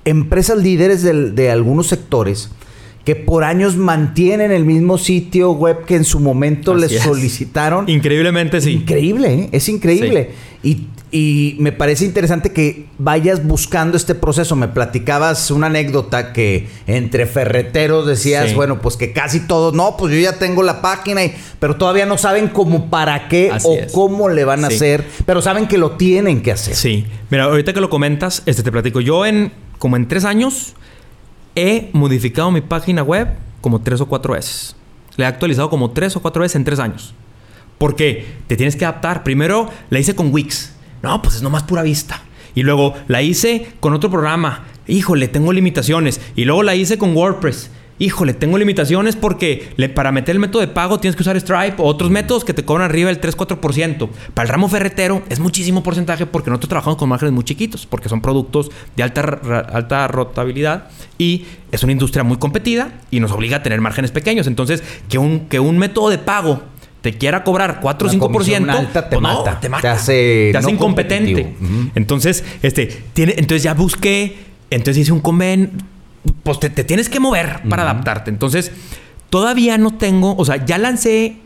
[0.05, 2.51] empresas líderes de algunos sectores
[3.09, 7.89] que por años mantienen el mismo sitio web que en su momento les solicitaron.
[7.89, 8.73] Increíblemente sí.
[8.73, 9.49] Increíble, ¿eh?
[9.53, 10.33] es increíble.
[11.11, 14.57] Y, me parece interesante que vayas buscando este proceso.
[14.57, 20.13] Me platicabas una anécdota que entre ferreteros decías, bueno, pues que casi todos, no, pues
[20.13, 24.29] yo ya tengo la página, y, pero todavía no saben cómo para qué o cómo
[24.29, 26.75] le van a hacer, pero saben que lo tienen que hacer.
[26.75, 27.07] Sí.
[27.31, 29.01] Mira, ahorita que lo comentas, este te platico.
[29.01, 30.75] Yo en como en tres años
[31.55, 33.29] he modificado mi página web
[33.61, 34.77] como tres o cuatro veces.
[35.17, 37.15] Le he actualizado como tres o cuatro veces en tres años.
[37.79, 39.23] Porque te tienes que adaptar.
[39.25, 40.75] Primero la hice con Wix.
[41.03, 42.23] No, pues es nomás pura vista.
[42.55, 44.65] Y luego la hice con otro programa.
[44.87, 46.21] Híjole, tengo limitaciones.
[46.35, 50.69] Y luego la hice con WordPress híjole, tengo limitaciones porque para meter el método de
[50.69, 54.09] pago tienes que usar Stripe o otros métodos que te cobran arriba del 3-4%.
[54.35, 58.09] Para el ramo ferretero es muchísimo porcentaje porque nosotros trabajamos con márgenes muy chiquitos, porque
[58.09, 59.41] son productos de alta,
[59.73, 64.47] alta rotabilidad y es una industria muy competida y nos obliga a tener márgenes pequeños.
[64.47, 66.63] Entonces, que un, que un método de pago
[67.01, 69.83] te quiera cobrar 4 o 5%, alta te, pues mata, te mata.
[69.83, 71.55] Te hace, te hace incompetente.
[71.95, 74.37] Entonces, este, tiene, entonces ya busqué,
[74.71, 75.69] entonces hice un convenio
[76.43, 78.31] pues te, tienes que mover para adaptarte.
[78.31, 78.73] Entonces,
[79.31, 81.37] todavía no tengo, o sea, ya lancé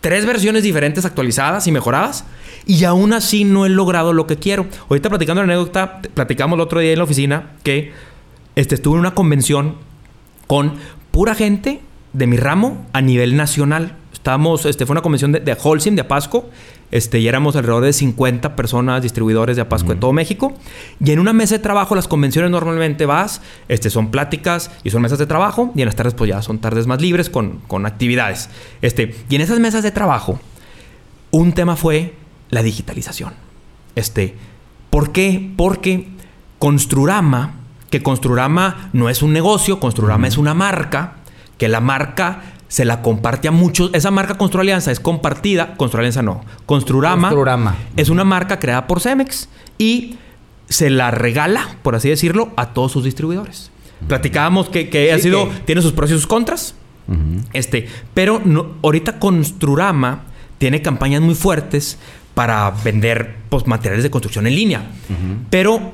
[0.00, 2.24] tres versiones diferentes actualizadas y mejoradas.
[2.66, 4.66] Y aún así no he logrado lo que quiero.
[4.88, 7.92] Ahorita platicando la anécdota, platicamos el otro día en la oficina que
[8.56, 9.76] este, estuve en una convención
[10.46, 10.74] con
[11.10, 11.80] pura gente
[12.12, 13.96] de mi ramo a nivel nacional.
[14.18, 16.50] Estábamos, este, fue una convención de, de Holcim, de Apasco,
[16.90, 20.54] este, y éramos alrededor de 50 personas, distribuidores de Apasco de todo México.
[21.04, 25.02] Y en una mesa de trabajo, las convenciones normalmente vas, este, son pláticas y son
[25.02, 25.72] mesas de trabajo.
[25.74, 28.50] Y en las tardes, pues ya son tardes más libres con, con actividades.
[28.82, 30.40] Este, y en esas mesas de trabajo,
[31.30, 32.14] un tema fue
[32.50, 33.34] la digitalización.
[33.94, 34.34] Este,
[34.90, 35.52] ¿Por qué?
[35.56, 36.08] Porque
[36.58, 37.54] Construrama,
[37.90, 41.16] que Construrama no es un negocio, Construrama es una marca,
[41.58, 43.90] que la marca se la comparte a muchos.
[43.94, 45.74] Esa marca Alianza es compartida.
[45.78, 46.44] Alianza no.
[46.66, 47.76] Construrama, Construrama.
[47.96, 50.16] es una marca creada por Cemex y
[50.68, 53.70] se la regala, por así decirlo, a todos sus distribuidores.
[54.06, 56.74] Platicábamos que, ha sido, tiene sus pros y sus contras.
[57.54, 60.24] Este, pero no, ahorita Construrama
[60.58, 61.98] tiene campañas muy fuertes
[62.34, 64.82] para vender pues, materiales de construcción en línea.
[65.50, 65.92] Pero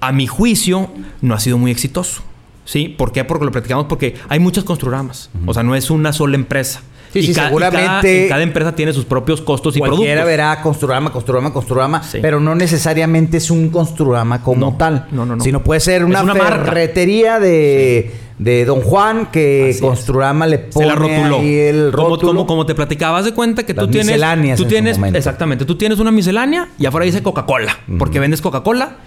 [0.00, 0.90] a mi juicio
[1.22, 2.22] no ha sido muy exitoso.
[2.68, 2.88] ¿Sí?
[2.88, 3.24] ¿Por qué?
[3.24, 5.30] Porque lo platicamos porque hay muchas construramas.
[5.46, 6.82] O sea, no es una sola empresa.
[7.10, 8.26] Sí, sí, seguramente.
[8.28, 10.00] cada, empresa tiene sus propios costos y productos.
[10.00, 15.06] Cualquiera verá Construrama, Construrama, Construrama, pero no necesariamente es un Construrama como tal.
[15.12, 15.42] No, no, no.
[15.42, 20.94] Sino puede ser una, ferretería de, de Don Juan que Construrama le pone Se la
[20.94, 21.40] rotuló.
[21.40, 22.46] el rótulo.
[22.46, 24.20] Como, te platicabas de cuenta que tú tienes.
[24.58, 24.98] Tú tienes.
[25.14, 25.64] Exactamente.
[25.64, 27.78] Tú tienes una miscelánea y afuera dice Coca-Cola.
[27.98, 28.98] Porque vendes Coca-Cola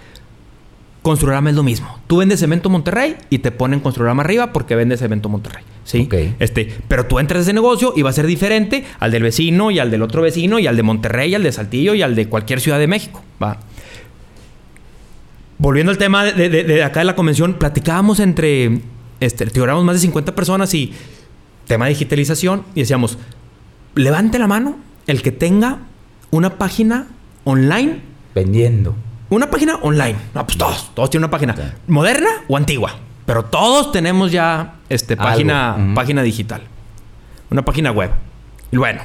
[1.02, 1.98] Construrama es lo mismo.
[2.06, 5.64] Tú vendes cemento Monterrey y te ponen Construrama arriba porque vendes cemento Monterrey.
[5.84, 6.08] ¿Sí?
[6.38, 9.72] Este, pero tú entras a ese negocio y va a ser diferente al del vecino
[9.72, 12.14] y al del otro vecino y al de Monterrey, y al de Saltillo y al
[12.14, 13.20] de cualquier ciudad de México.
[13.42, 13.58] Va.
[15.58, 18.80] Volviendo al tema de, acá de la convención, platicábamos entre.
[19.18, 20.92] Este, más de 50 personas y
[21.66, 23.18] tema de digitalización y decíamos:
[23.96, 24.76] levante la mano
[25.08, 25.78] el que tenga
[26.30, 27.08] una página
[27.44, 28.00] online
[28.34, 28.94] vendiendo
[29.32, 30.16] una página online.
[30.34, 30.94] No, pues todos.
[30.94, 31.54] Todos tienen una página.
[31.86, 32.94] ¿Moderna o antigua?
[33.24, 36.62] Pero todos tenemos ya este, página, página digital.
[37.50, 38.10] Una página web.
[38.70, 39.00] Y bueno,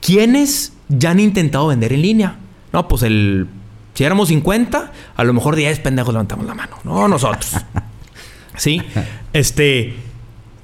[0.00, 2.36] ¿quiénes ya han intentado vender en línea?
[2.72, 3.46] No, pues el...
[3.94, 6.78] Si éramos 50, a lo mejor 10 pendejos levantamos la mano.
[6.84, 7.52] No, nosotros.
[8.56, 8.82] ¿Sí?
[9.32, 9.96] Este...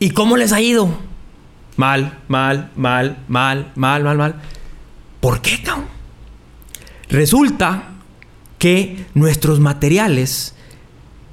[0.01, 0.89] ¿Y cómo les ha ido?
[1.77, 4.35] Mal, mal, mal, mal, mal, mal, mal.
[5.21, 5.87] ¿Por qué, cabrón?
[7.09, 7.92] Resulta
[8.63, 10.55] que nuestros materiales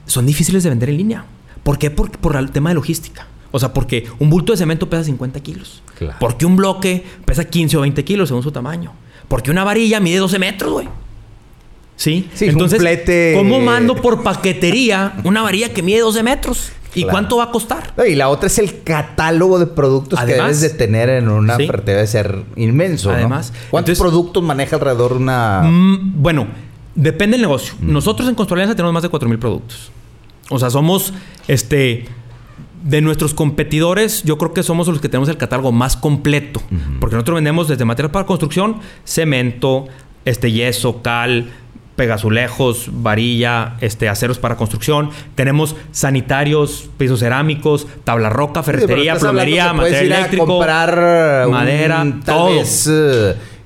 [0.07, 1.25] son difíciles de vender en línea.
[1.61, 1.91] ¿Por qué?
[1.91, 3.27] Por, por el tema de logística.
[3.51, 5.83] O sea, porque un bulto de cemento pesa 50 kilos.
[6.19, 8.93] Porque un bloque pesa 15 o 20 kilos según su tamaño.
[9.27, 10.89] Porque una varilla mide 12 metros, güey.
[11.95, 12.27] ¿Sí?
[12.33, 12.81] sí Entonces,
[13.35, 16.71] ¿cómo mando por paquetería una varilla que mide 12 metros?
[16.95, 17.93] ¿Y cuánto va a costar?
[18.07, 21.69] y la otra es el catálogo de productos que debes de tener en una ¿sí?
[21.85, 23.11] debe ser inmenso.
[23.11, 25.61] Además, ¿cuántos productos maneja alrededor una?
[25.61, 26.47] Mm, bueno,
[26.95, 27.75] Depende del negocio.
[27.81, 29.91] Nosotros en Construalianza tenemos más de 4.000 productos.
[30.49, 31.13] O sea, somos,
[31.47, 32.05] este,
[32.83, 36.61] de nuestros competidores, yo creo que somos los que tenemos el catálogo más completo.
[36.99, 39.87] Porque nosotros vendemos desde material para construcción, cemento,
[40.25, 41.49] este, yeso, cal,
[41.95, 45.09] pegazulejos, varilla, este, aceros para construcción.
[45.35, 52.63] Tenemos sanitarios, pisos cerámicos, tabla roca, ferretería, plomería, material eléctrico, comprar madera, todo.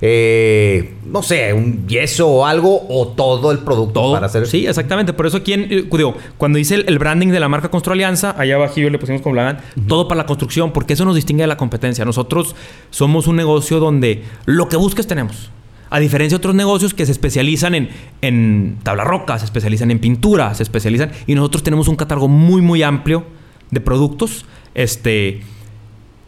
[0.06, 4.46] Eh, no sé, un yeso o algo o todo el producto para hacer.
[4.46, 5.14] Sí, exactamente.
[5.14, 5.88] Por eso aquí, en, eh,
[6.36, 9.62] cuando dice el, branding de la marca Constru Alianza, allá abajo le pusimos con Blagan,
[9.88, 12.04] todo para la construcción, porque eso nos distingue de la competencia.
[12.04, 12.54] Nosotros
[12.90, 15.50] somos un negocio donde lo que busques tenemos.
[15.88, 17.88] A diferencia de otros negocios que se especializan en,
[18.20, 21.12] en tabla roca, se especializan en pintura, se especializan.
[21.26, 23.24] Y nosotros tenemos un catálogo muy, muy amplio
[23.70, 24.44] de productos.
[24.74, 25.40] Este.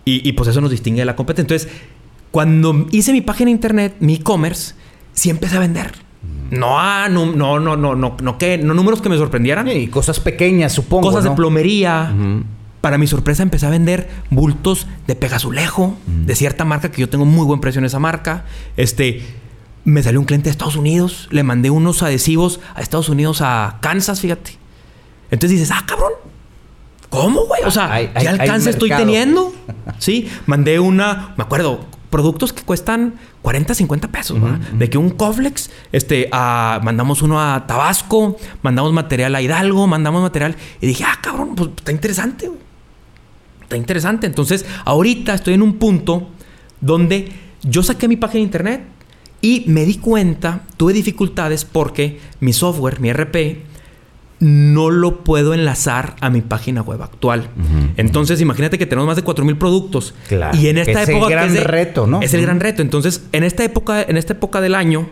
[0.08, 1.56] Y, pues eso nos distingue de la competencia.
[1.56, 1.68] Entonces,
[2.30, 4.74] cuando hice mi página de internet, mi e-commerce,
[5.12, 5.92] sí empecé a vender.
[6.50, 9.68] No, ah, no, no, no, no, no, no, que, no números que me sorprendieran.
[9.68, 11.08] Y cosas pequeñas, supongo.
[11.08, 12.14] Cosas de plomería.
[12.80, 17.24] Para mi sorpresa empecé a vender bultos de Pegazulejo, de cierta marca que yo tengo
[17.24, 18.44] muy buen precio en esa marca.
[18.76, 19.22] Este,
[19.84, 23.78] me salió un cliente de Estados Unidos, le mandé unos adhesivos a Estados Unidos, a
[23.80, 24.58] Kansas, fíjate.
[25.30, 26.12] Entonces dices, ah, cabrón,
[27.08, 27.62] ¿cómo, güey?
[27.64, 29.52] O sea, ¿qué alcance estoy teniendo?
[29.98, 34.38] sí, mandé una, me acuerdo, productos que cuestan 40, 50 pesos,
[34.78, 40.56] De que un Coflex, este, mandamos uno a Tabasco, mandamos material a Hidalgo, mandamos material.
[40.80, 42.60] Y dije, ah, cabrón, pues está interesante, güey.
[43.62, 44.26] Está interesante.
[44.26, 46.28] Entonces, ahorita estoy en un punto
[46.80, 48.84] donde yo saqué mi página de internet,
[49.40, 53.62] y me di cuenta, tuve dificultades porque mi software, mi RP,
[54.38, 57.48] no lo puedo enlazar a mi página web actual.
[57.96, 60.14] Entonces, imagínate que tenemos más de 4000 productos.
[60.28, 60.56] Claro.
[60.56, 61.26] Y en esta es época.
[61.26, 62.20] El gran reto, ¿no?
[62.20, 62.82] Es el gran reto.
[62.82, 65.08] Entonces, en esta época, en esta época del año,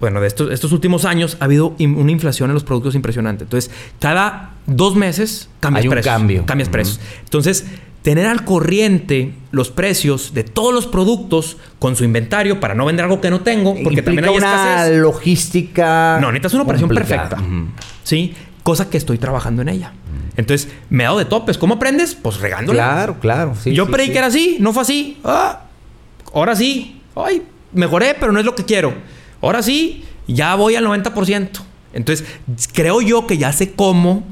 [0.00, 3.44] bueno, de estos, estos últimos años, ha habido una inflación en los productos impresionante.
[3.44, 6.46] Entonces, cada dos meses cambias Hay un cambio.
[6.46, 7.00] Cambias precios.
[7.24, 7.66] Entonces,
[8.02, 13.04] tener al corriente los precios de todos los productos con su inventario para no vender
[13.04, 16.18] algo que no tengo, porque también hay una logística.
[16.20, 17.36] No, necesitas una operación perfecta.
[18.10, 18.34] ¿Sí?
[18.64, 19.92] Cosa que estoy trabajando en ella.
[20.36, 21.56] Entonces, me he dado de topes.
[21.58, 22.16] ¿Cómo aprendes?
[22.16, 22.82] Pues regándola.
[22.82, 23.54] Claro, claro.
[23.64, 25.20] Yo creí que era así, no fue así.
[25.22, 25.66] Ah,
[26.34, 27.00] ahora sí.
[27.14, 28.94] Ay, mejoré, pero no es lo que quiero.
[29.40, 31.50] Ahora sí, ya voy al 90%.
[31.92, 32.26] Entonces,
[32.72, 34.24] creo yo que ya sé cómo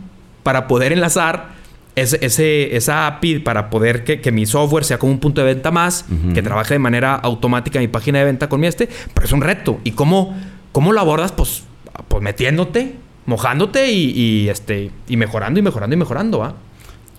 [0.43, 1.51] para poder enlazar
[1.95, 6.05] ese, esa API para poder que, mi software sea como un punto de venta más,
[6.35, 9.41] que trabaje de manera automática mi página de venta con mi este, pero es un
[9.41, 9.79] reto.
[9.85, 10.37] ¿Y cómo,
[10.73, 11.31] cómo lo abordas?
[11.31, 11.63] Pues,
[12.09, 12.97] pues metiéndote,
[13.29, 16.39] mojándote y, este, y mejorando y mejorando y mejorando.
[16.39, 16.55] ¿va?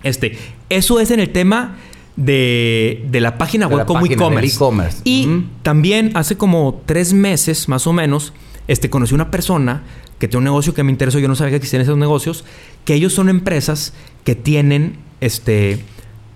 [0.02, 0.36] Este,
[0.68, 1.76] eso es en el tema
[2.16, 5.00] de, la página web como e-commerce.
[5.04, 8.32] y también hace como tres meses, más o menos,
[8.66, 9.84] este, conocí una persona
[10.18, 12.44] que tiene un negocio que me interesó, yo no sabía que existían esos negocios,
[12.84, 13.94] que ellos son empresas
[14.24, 15.80] que tienen este,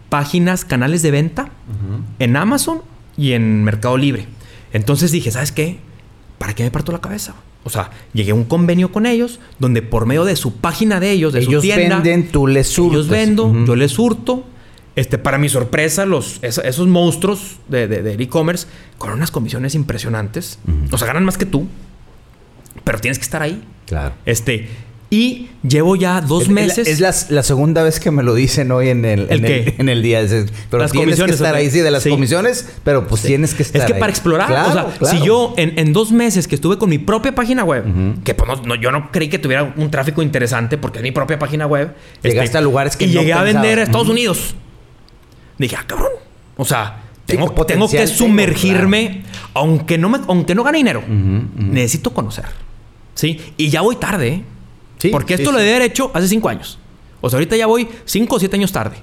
[0.09, 1.51] páginas, canales de venta
[2.21, 2.81] en Amazon
[3.17, 4.27] y en Mercado Libre.
[4.73, 5.79] Entonces dije, ¿sabes qué?
[6.39, 7.35] ¿Para qué me parto la cabeza?
[7.65, 11.11] O sea, llegué a un convenio con ellos donde por medio de su página de
[11.11, 11.97] ellos, de ellos su tienda...
[11.97, 12.93] venden, tú les surtes.
[12.93, 14.45] Ellos vendo, yo les surto.
[14.97, 20.59] Este, para mi sorpresa, los, esos, monstruos de e-commerce con unas comisiones impresionantes.
[20.93, 21.67] O sea, ganan más que tú.
[22.85, 23.63] Pero tienes que estar ahí.
[23.87, 24.15] Claro.
[24.25, 24.69] Este,
[25.11, 26.89] y llevo ya dos meses.
[26.89, 30.25] Es, la, segunda vez que me lo dicen hoy en el, en, el día.
[30.71, 33.83] Pero las tienes que estar ahí, sí, de las comisiones, pero pues tienes que estar
[33.83, 36.99] Es que para explorar, o sea, si yo en, dos meses que estuve con mi
[36.99, 37.85] propia página web,
[38.25, 41.39] que pues no, yo no creí que tuviera un tráfico interesante porque es mi propia
[41.39, 41.95] página web.
[42.23, 44.55] Llegaste este, a lugares que y llegué a vender a Estados Unidos.
[45.59, 46.11] Dije, ah, cabrón.
[46.57, 49.23] O sea, tengo, tengo que sumergirme,
[49.55, 51.03] aunque, no me, aunque no gane dinero.
[51.07, 52.47] Necesito conocer.
[53.15, 53.41] ¿Sí?
[53.57, 54.45] Y ya voy tarde, ¿eh?
[55.11, 56.79] Porque esto lo debe haber hecho hace cinco años.
[57.21, 58.97] O sea, ahorita ya voy cinco o siete años tarde.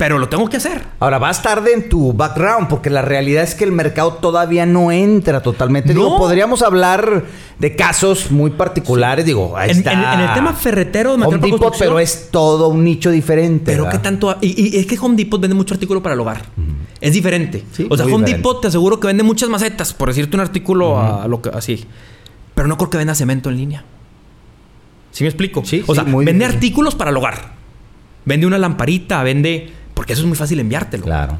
[0.00, 0.82] Pero lo tengo que hacer.
[0.98, 4.90] Ahora, vas tarde en tu background, porque la realidad es que el mercado todavía no
[4.90, 5.92] entra totalmente.
[5.92, 6.16] No.
[6.16, 7.24] podríamos hablar
[7.58, 9.26] de casos muy particulares.
[9.26, 9.92] Digo, ahí en, está.
[9.92, 13.72] En, el tema ferretero Home Depot, pero es todo un nicho diferente.
[13.72, 14.38] Pero qué tanto.
[14.40, 16.46] Y, es que Home Depot vende mucho artículo para el hogar.
[16.98, 17.62] Es diferente.
[17.90, 21.28] o sea, Home Depot te aseguro que vende muchas macetas, por decirte un artículo a
[21.28, 21.84] lo que, así.
[22.54, 23.84] Pero no creo que venda cemento en línea.
[25.10, 25.64] ¿Sí me explico?
[25.64, 27.52] Sí, o sea, vende artículos para el hogar.
[28.24, 29.70] Vende una lamparita, vende.
[29.94, 31.04] Porque eso es muy fácil enviártelo.
[31.04, 31.38] Claro.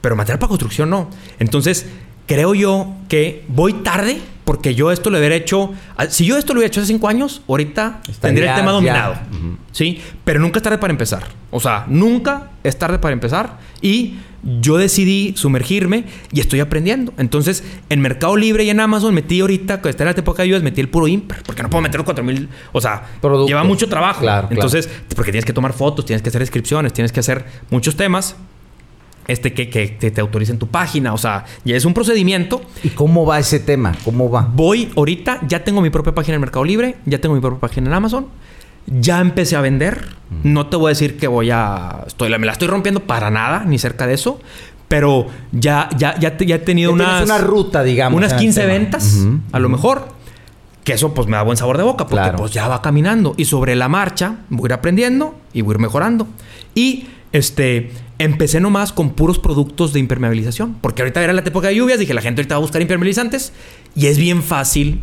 [0.00, 1.10] Pero material para construcción no.
[1.38, 1.86] Entonces,
[2.30, 5.72] creo yo que voy tarde porque yo esto lo hubiera hecho.
[6.10, 9.16] Si yo esto lo hubiera hecho hace cinco años, ahorita tendría el tema dominado.
[9.72, 11.24] Sí, pero nunca es tarde para empezar.
[11.50, 13.58] O sea, nunca es tarde para empezar.
[13.82, 14.14] Y
[14.60, 17.12] yo decidí sumergirme y estoy aprendiendo.
[17.18, 20.44] Entonces, en Mercado Libre y en Amazon metí ahorita, que está en la época de
[20.44, 21.42] ayudas, metí el puro imper.
[21.42, 22.48] Porque no puedo meter los 4000.
[22.70, 23.06] O sea,
[23.48, 24.24] lleva mucho trabajo.
[24.50, 28.36] Entonces, porque tienes que tomar fotos, tienes que hacer descripciones, tienes que hacer muchos temas.
[29.26, 31.12] Este, que, que, te autoricen tu página.
[31.14, 32.60] O sea, ya es un procedimiento.
[32.82, 33.92] ¿Y cómo va ese tema?
[34.04, 34.48] ¿Cómo va?
[34.52, 37.88] Voy ahorita, ya tengo mi propia página en Mercado Libre, ya tengo mi propia página
[37.88, 38.26] en Amazon.
[38.86, 40.16] Ya empecé a vender.
[40.42, 42.04] No te voy a decir que voy a.
[42.06, 44.40] Estoy, me la estoy rompiendo para nada, ni cerca de eso.
[44.88, 47.22] Pero ya, ya, ya, ya he tenido unas.
[47.22, 48.16] una ruta, digamos.
[48.16, 49.18] Unas 15 ventas,
[49.52, 50.08] a lo mejor.
[50.82, 53.34] Que eso pues me da buen sabor de boca, porque pues ya va caminando.
[53.36, 56.26] Y sobre la marcha voy a ir aprendiendo y voy a ir mejorando.
[56.74, 60.76] Y este, empecé nomás con puros productos de impermeabilización.
[60.80, 63.52] Porque ahorita era la época de lluvias, dije, la gente ahorita va a buscar impermeabilizantes.
[63.94, 65.00] Y es bien fácil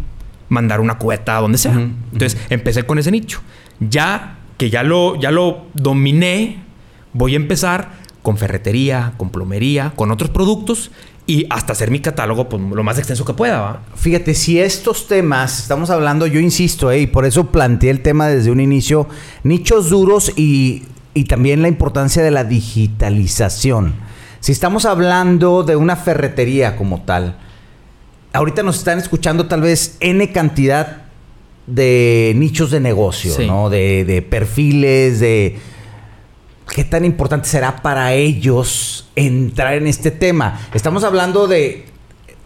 [0.49, 1.73] mandar una cubeta a donde sea.
[1.73, 3.41] Entonces, empecé con ese nicho.
[3.80, 6.63] Ya que ya lo, ya lo dominé,
[7.13, 10.91] voy a empezar con ferretería, con plomería, con otros productos
[11.28, 13.59] y hasta hacer mi catálogo pues, lo más extenso que pueda.
[13.59, 13.82] ¿va?
[13.95, 18.28] Fíjate, si estos temas, estamos hablando, yo insisto, eh, y por eso planteé el tema
[18.28, 19.07] desde un inicio,
[19.43, 20.84] nichos duros y
[21.18, 23.95] y también la importancia de la digitalización.
[24.39, 27.38] Si estamos hablando de una ferretería como tal,
[28.34, 31.05] ahorita nos están escuchando tal vez N cantidad
[31.65, 33.70] de nichos de negocio, ¿no?
[33.70, 35.57] De, de, perfiles, de
[36.74, 40.59] qué tan importante será para ellos entrar en este tema.
[40.74, 41.86] Estamos hablando de,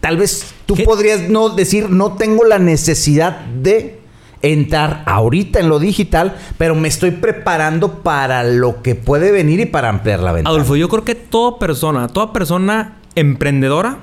[0.00, 4.01] tal vez tú podrías no decir, no tengo la necesidad de
[4.42, 9.66] entrar ahorita en lo digital, pero me estoy preparando para lo que puede venir y
[9.66, 10.50] para ampliar la venta.
[10.50, 13.98] Adolfo, yo creo que toda persona, toda persona emprendedora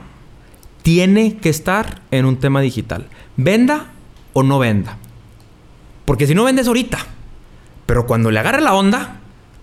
[0.81, 3.07] tiene que estar en un tema digital.
[3.37, 3.87] Venda
[4.33, 4.97] o no venda.
[6.05, 6.97] Porque si no vendes ahorita,
[7.85, 9.19] pero cuando le agarre la onda,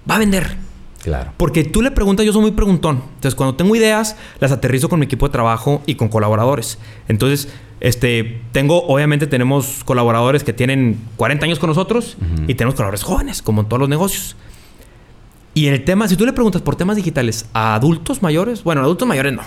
[0.08, 0.56] va a vender.
[1.02, 1.32] Claro.
[1.36, 3.02] Porque tú le preguntas, yo soy muy preguntón.
[3.14, 6.78] Entonces, cuando tengo ideas, las aterrizo con mi equipo de trabajo y con colaboradores.
[7.08, 7.48] Entonces,
[7.80, 12.16] este, tengo, obviamente tenemos colaboradores que tienen 40 años con nosotros
[12.46, 14.36] y tenemos colaboradores jóvenes, como en todos los negocios.
[15.56, 19.08] Y el tema, si tú le preguntas por temas digitales a adultos mayores, bueno, adultos
[19.08, 19.42] mayores no.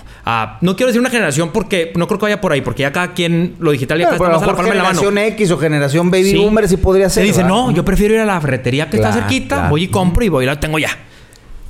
[0.59, 3.13] no quiero decir una generación porque no creo que vaya por ahí, porque ya cada
[3.13, 6.67] quien lo digital ya está más a la palma generación X o generación baby boomer
[6.67, 7.21] si podría ser.
[7.21, 10.25] Se dice, no, yo prefiero ir a la ferretería que está cerquita, voy y compro
[10.25, 10.89] y voy y la tengo ya.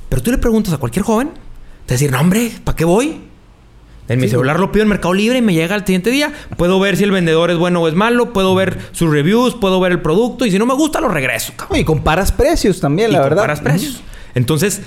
[0.08, 1.32] Pero tú le preguntas a cualquier joven,
[1.84, 3.29] te decir, no, hombre, ¿para qué voy?
[4.10, 6.32] En mi celular lo pido en Mercado Libre y me llega al siguiente día.
[6.56, 9.78] Puedo ver si el vendedor es bueno o es malo, puedo ver sus reviews, puedo
[9.78, 11.52] ver el producto y si no me gusta lo regreso.
[11.72, 13.36] Y comparas precios también, la verdad.
[13.36, 14.02] Comparas precios.
[14.34, 14.82] Entonces,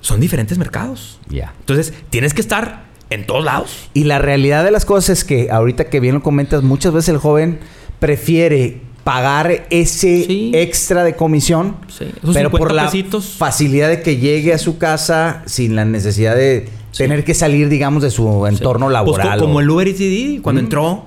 [0.00, 1.18] son diferentes mercados.
[1.28, 1.52] Ya.
[1.58, 3.90] Entonces, tienes que estar en todos lados.
[3.94, 7.08] Y la realidad de las cosas es que ahorita que bien lo comentas, muchas veces
[7.08, 7.58] el joven
[7.98, 12.12] prefiere pagar ese extra de comisión, sí.
[12.32, 12.88] pero por la
[13.36, 18.02] facilidad de que llegue a su casa sin la necesidad de tener que salir, digamos,
[18.02, 19.38] de su entorno pues laboral.
[19.38, 21.04] como el Uber Eats cuando entró,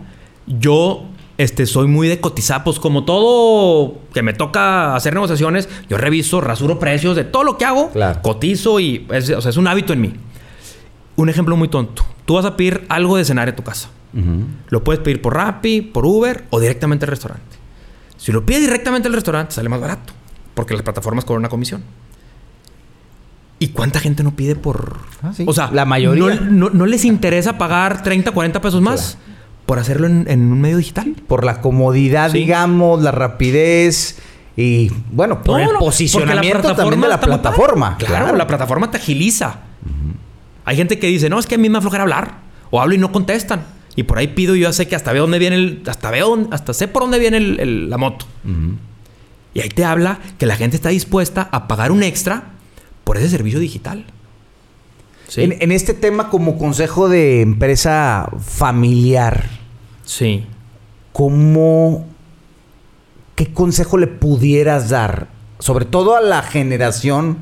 [0.47, 1.05] yo
[1.37, 6.41] este, soy muy de cotizar, pues como todo que me toca hacer negociaciones, yo reviso,
[6.41, 9.93] rasuro precios de todo lo que hago, cotizo y es, o sea, es un hábito
[9.93, 10.13] en mí.
[11.17, 12.05] Un ejemplo muy tonto.
[12.25, 13.89] Tú vas a pedir algo de cenar en tu casa.
[14.69, 17.57] Lo puedes pedir por Rappi, por Uber o directamente al restaurante.
[18.15, 20.13] Si lo pides directamente al restaurante, sale más barato.
[20.53, 21.83] Porque las plataformas cobran una comisión.
[23.65, 24.99] ¿Y cuánta gente no pide por...?
[25.23, 26.35] Ah, o sea, la mayoría.
[26.35, 29.17] No, les interesa pagar 30, 40 pesos más
[29.65, 31.15] por hacerlo en, un medio digital.
[31.27, 34.19] Por la comodidad, digamos, la rapidez
[34.55, 37.97] y, bueno, por el posicionamiento también de la plataforma.
[37.97, 39.61] Claro, la plataforma te agiliza.
[40.63, 42.41] Hay gente que dice, no, es que a mí me aflojera hablar.
[42.69, 43.63] O hablo y no contestan.
[43.95, 45.81] Y por ahí pido y yo sé que hasta veo dónde viene el...
[45.87, 46.47] Hasta veo...
[46.51, 48.27] Hasta sé por dónde viene la moto.
[49.55, 52.54] Y ahí te habla que la gente está dispuesta a pagar un extra
[53.05, 54.05] por ese servicio digital.
[55.37, 59.45] En, este tema como consejo de empresa familiar.
[60.03, 60.45] Sí.
[61.13, 62.07] ¿Cómo...
[63.35, 65.27] ¿Qué consejo le pudieras dar?
[65.59, 67.37] Sobre todo a la generación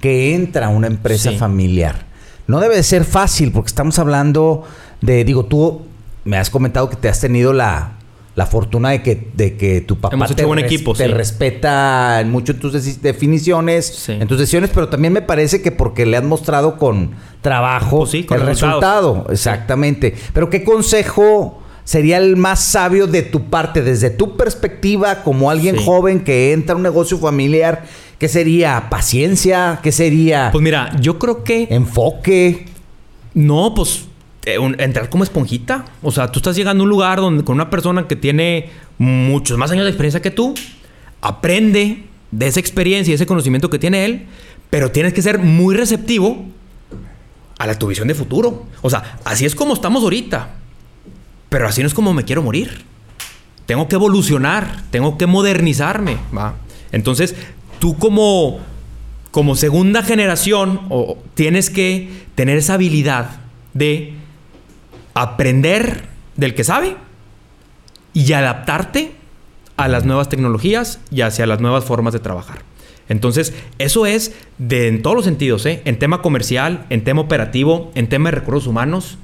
[0.00, 2.06] que entra a una empresa familiar.
[2.46, 4.64] No debe ser fácil porque estamos hablando
[5.00, 5.82] de, digo, tú
[6.24, 7.97] me has comentado que te has tenido la,
[8.38, 13.02] la fortuna de que, de que tu papá te, equipo, te respeta mucho en tus
[13.02, 18.06] definiciones, en tus decisiones, pero también me parece que porque le has mostrado con trabajo
[18.08, 19.26] pues el resultado.
[19.28, 20.14] Exactamente.
[20.32, 25.76] Pero ¿qué consejo sería el más sabio de tu parte, desde tu perspectiva, como alguien
[25.76, 27.86] joven que entra a un negocio familiar?
[28.20, 28.86] ¿Qué sería?
[28.88, 29.80] ¿Paciencia?
[29.82, 30.50] ¿Qué sería?
[30.52, 31.66] Pues mira, yo creo que...
[31.70, 32.66] Enfoque.
[33.34, 34.07] No, pues
[34.54, 35.84] eh, entrar como esponjita.
[36.02, 39.58] O sea, tú estás llegando a un lugar donde con una persona que tiene muchos
[39.58, 40.54] más años de experiencia que tú,
[41.20, 44.26] aprende de esa experiencia y ese conocimiento que tiene él,
[44.70, 46.44] pero tienes que ser muy receptivo
[47.58, 48.66] a la tu visión de futuro.
[48.82, 50.56] O sea, así es como estamos ahorita,
[51.48, 52.84] pero así no es como me quiero morir.
[53.66, 56.54] Tengo que evolucionar, tengo que modernizarme, ¿va?
[56.92, 57.34] Entonces,
[57.78, 58.60] tú como
[59.30, 63.40] como segunda generación, o tienes que tener esa habilidad
[63.74, 64.14] de
[65.22, 66.04] aprender
[66.36, 66.96] del que sabe
[68.12, 69.12] y adaptarte
[69.76, 72.62] a las nuevas tecnologías y hacia las nuevas formas de trabajar.
[73.08, 75.82] Entonces, eso es de en todos los sentidos, ¿eh?
[75.84, 79.18] en tema comercial, en tema operativo, en tema de recursos humanos,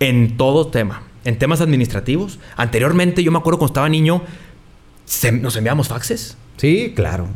[0.00, 2.38] en todo tema, en temas administrativos.
[2.56, 4.22] Anteriormente, yo me acuerdo cuando estaba niño,
[5.40, 6.36] nos enviamos faxes.
[6.56, 7.28] Sí, claro.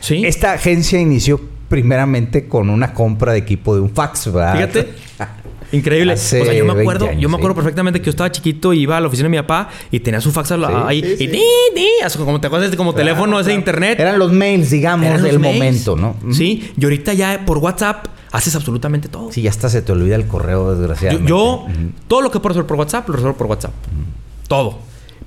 [0.00, 0.24] ¿Sí?
[0.24, 4.54] Esta agencia inició primeramente con una compra de equipo de un fax, ¿verdad?
[4.54, 4.88] Fíjate.
[5.72, 6.14] Increíble.
[6.14, 9.00] o sea, yo me acuerdo, yo me acuerdo perfectamente que yo estaba chiquito, iba a
[9.00, 11.40] la oficina de mi papá y tenía su fax ahí y di,
[11.74, 11.86] di,
[12.18, 14.00] como te acuerdas como teléfono ese internet.
[14.00, 16.16] Eran los mails, digamos, del momento, ¿no?
[16.32, 19.32] Sí, y ahorita ya por WhatsApp haces absolutamente todo.
[19.32, 21.28] Sí, ya hasta se te olvida el correo, desgraciadamente.
[21.28, 21.66] Yo,
[22.06, 23.72] todo lo que puedo hacer por WhatsApp, lo resuelvo por WhatsApp.
[24.46, 24.78] Todo.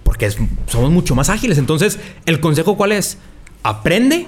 [0.04, 0.30] Porque
[0.68, 1.58] somos mucho más ágiles.
[1.58, 3.18] Entonces, ¿el consejo cuál es?
[3.64, 4.28] Aprende,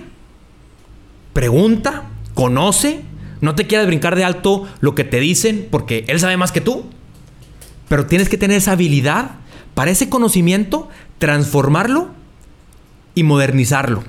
[1.33, 2.03] pregunta,
[2.33, 3.01] conoce
[3.43, 6.61] no te quieras brincar de alto lo que te dicen porque él sabe más que
[6.61, 6.85] tú.
[7.89, 9.31] Pero tienes que tener esa habilidad
[9.73, 10.87] para ese conocimiento,
[11.17, 12.09] transformarlo
[13.15, 14.03] y modernizarlo.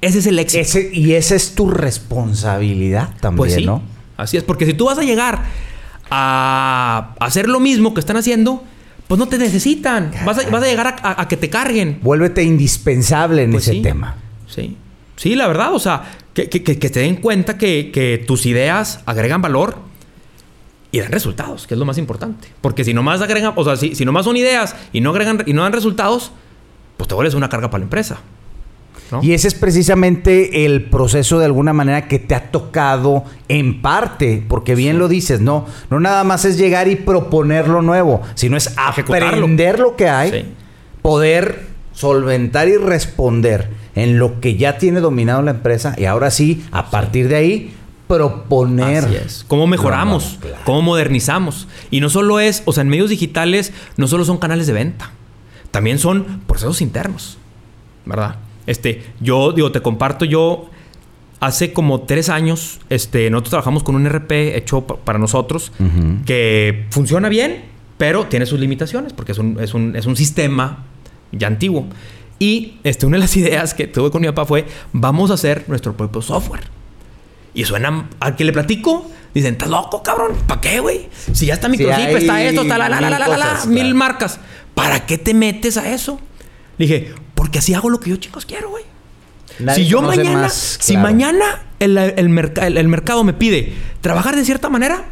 [0.00, 0.78] Ese es el éxito.
[0.92, 3.82] y esa es tu responsabilidad también, pues ¿no?
[4.16, 5.42] Así es, porque si tú vas a llegar
[6.08, 8.62] a hacer lo mismo que están haciendo,
[9.08, 10.12] pues no te necesitan.
[10.24, 11.98] Vas a, llegar a, que te carguen.
[12.02, 14.14] Vuélvete indispensable en pues ese tema.
[14.46, 14.76] Sí.
[15.16, 16.04] Sí, la verdad, o sea,
[16.44, 19.78] que, que, que te den cuenta que, tus ideas agregan valor
[20.92, 22.48] y dan resultados, que es lo más importante.
[22.60, 25.54] Porque si nomás agregan, o sea, si, si nomás son ideas y no agregan y
[25.54, 26.32] no dan resultados,
[26.98, 28.18] pues te vuelves una carga para la empresa.
[29.22, 34.44] Y ese es precisamente el proceso de alguna manera que te ha tocado en parte,
[34.48, 38.56] porque bien lo dices, no, no nada más es llegar y proponer lo nuevo, sino
[38.56, 40.52] es aprender lo que hay,
[41.02, 46.62] poder solventar y responder en lo que ya tiene dominado la empresa y ahora sí,
[46.70, 47.74] a partir de ahí,
[48.06, 49.04] proponer.
[49.04, 49.44] Así es.
[49.48, 50.38] ¿Cómo mejoramos?
[50.64, 51.66] ¿Cómo modernizamos?
[51.90, 55.10] Y no solo es, o sea, en medios digitales no solo son canales de venta,
[55.70, 57.38] también son procesos internos,
[58.04, 58.36] ¿verdad?
[58.66, 60.68] Este, yo digo, te comparto, yo
[61.40, 65.72] hace como tres años, este, nosotros trabajamos con un RP hecho para nosotros
[66.26, 67.64] que funciona bien,
[67.96, 70.84] pero tiene sus limitaciones porque es un, es un, es un sistema
[71.32, 71.86] ya antiguo.
[72.38, 75.64] Y este, una de las ideas que tuve con mi papá fue, vamos a hacer
[75.68, 76.64] nuestro propio software.
[77.54, 80.32] Y suena, al que le platico, dicen, ¿estás loco, cabrón?
[80.46, 81.08] ¿Para qué, güey?
[81.32, 84.38] Si ya está Microchip, está esto, está la, la, la, la, la, mil marcas.
[84.74, 86.20] ¿Para qué te metes a eso?
[86.76, 88.84] Le dije, porque así hago lo que yo, chicos, quiero, güey.
[89.74, 92.28] si yo mañana, si mañana el, el,
[92.88, 93.72] mercado me pide
[94.02, 95.06] trabajar de cierta manera,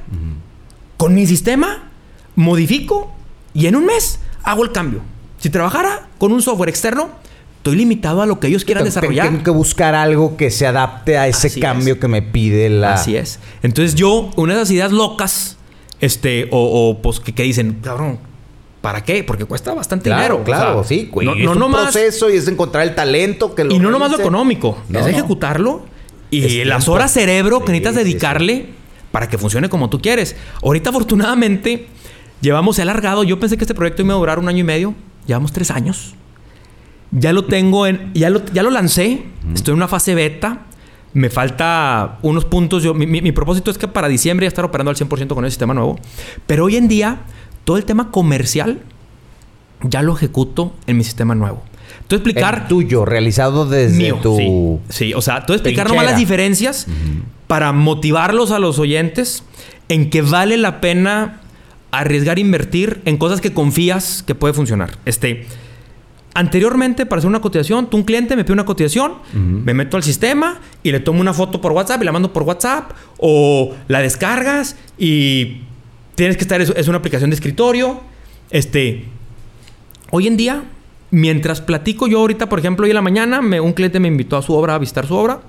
[0.99, 1.91] con mi sistema,
[2.35, 3.15] modifico
[3.55, 5.01] y en un mes hago el cambio.
[5.45, 7.11] Si trabajara con un software externo,
[7.59, 9.29] estoy limitado a lo que ellos quieran desarrollar.
[9.29, 12.95] Tengo que buscar algo que se adapte a ese cambio que me pide la.
[12.95, 13.41] Así es.
[13.63, 15.59] Entonces yo, una de esas ideas locas,
[16.01, 18.21] este, o, pues que, dicen, cabrón,
[18.81, 19.23] ¿Para qué?
[19.23, 20.43] Porque cuesta bastante dinero.
[20.45, 21.11] Claro, sí.
[21.15, 24.21] No, es un proceso y es encontrar el talento que lo Y no nomás lo
[24.21, 24.79] económico.
[24.95, 25.85] es ejecutarlo
[26.31, 28.69] y las horas cerebro que necesitas dedicarle
[29.13, 30.37] para que funcione como tú quieres.
[30.63, 31.89] Ahorita, afortunadamente,
[32.41, 33.25] llevamos alargado.
[33.25, 34.95] Yo pensé que este proyecto iba a durar un año y medio.
[35.27, 36.15] Llevamos tres años.
[37.11, 38.13] Ya lo tengo en.
[38.15, 39.25] Ya lo, ya lo lancé.
[39.55, 40.63] Estoy en una fase beta.
[41.13, 42.83] Me falta unos puntos.
[42.83, 45.75] Yo, mi, propósito es que para diciembre ya estar operando al 100% con el sistema
[45.75, 45.99] nuevo.
[46.47, 47.21] Pero hoy en día,
[47.65, 48.81] todo el tema comercial
[49.83, 51.63] ya lo ejecuto en mi sistema nuevo.
[52.09, 52.63] Tú explicar.
[52.63, 54.81] El tuyo, realizado desde tu.
[54.89, 56.87] Sí, o sea, tú explicar nomás las diferencias
[57.47, 59.45] para motivarlos a los oyentes
[59.89, 61.41] en que vale la pena
[61.99, 64.99] arriesgar invertir en cosas que confías que puede funcionar.
[65.05, 65.47] Este,
[66.35, 70.03] anteriormente, para hacer una cotización, tú un cliente me pide una cotización, me meto al
[70.03, 74.01] sistema y le tomo una foto por WhatsApp y la mando por WhatsApp o la
[74.01, 75.63] descargas y
[76.15, 78.01] tienes que estar, es, una aplicación de escritorio.
[78.51, 79.05] Este,
[80.11, 80.65] hoy en día,
[81.11, 84.37] mientras platico yo ahorita, por ejemplo, hoy en la mañana, me, un cliente me invitó
[84.37, 85.41] a su obra, a visitar su obra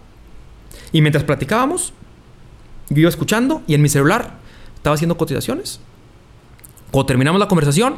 [0.92, 1.94] y mientras platicábamos,
[2.90, 4.38] yo iba escuchando y en mi celular
[4.76, 5.80] estaba haciendo cotizaciones
[6.96, 7.96] cuando terminamos la conversación,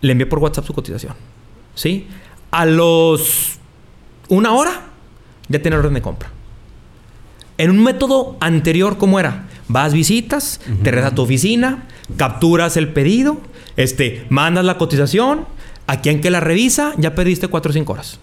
[0.00, 1.14] le envié por WhatsApp su cotización.
[1.76, 2.08] ¿Sí?
[2.50, 3.58] A los
[4.28, 4.72] una hora
[5.48, 6.30] ya tiene orden de compra.
[7.58, 9.46] En un método anterior, ¿cómo era?
[9.68, 11.84] Vas, visitas, te regresas a tu oficina,
[12.16, 13.38] capturas el pedido,
[13.76, 15.44] este, mandas la cotización,
[15.86, 18.18] a quien que la revisa, ya perdiste 4 o 5 horas.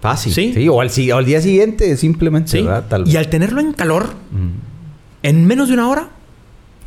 [0.00, 0.32] Fácil.
[0.32, 0.68] ¿Sí?
[0.68, 2.52] o, al, día siguiente, simplemente.
[2.52, 2.64] ¿Sí?
[3.06, 4.14] y al tenerlo en calor,
[5.24, 6.10] en menos de una hora,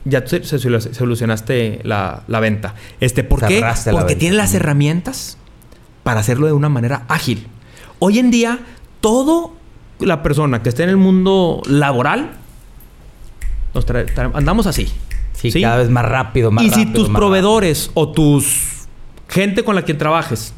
[0.08, 2.76] ya se, solucionaste la, venta.
[2.99, 3.64] Este, ¿Por qué?
[3.91, 5.38] Porque tiene las herramientas
[6.03, 7.47] para hacerlo de una manera ágil.
[7.99, 8.60] Hoy en día,
[9.01, 9.53] todo
[9.99, 12.32] la persona que esté en el mundo laboral,
[14.34, 14.88] andamos así.
[15.34, 16.84] Sí, cada vez más rápido, más y rápido.
[16.84, 18.88] Y si tus proveedores o tus
[19.28, 20.53] gente con la que trabajes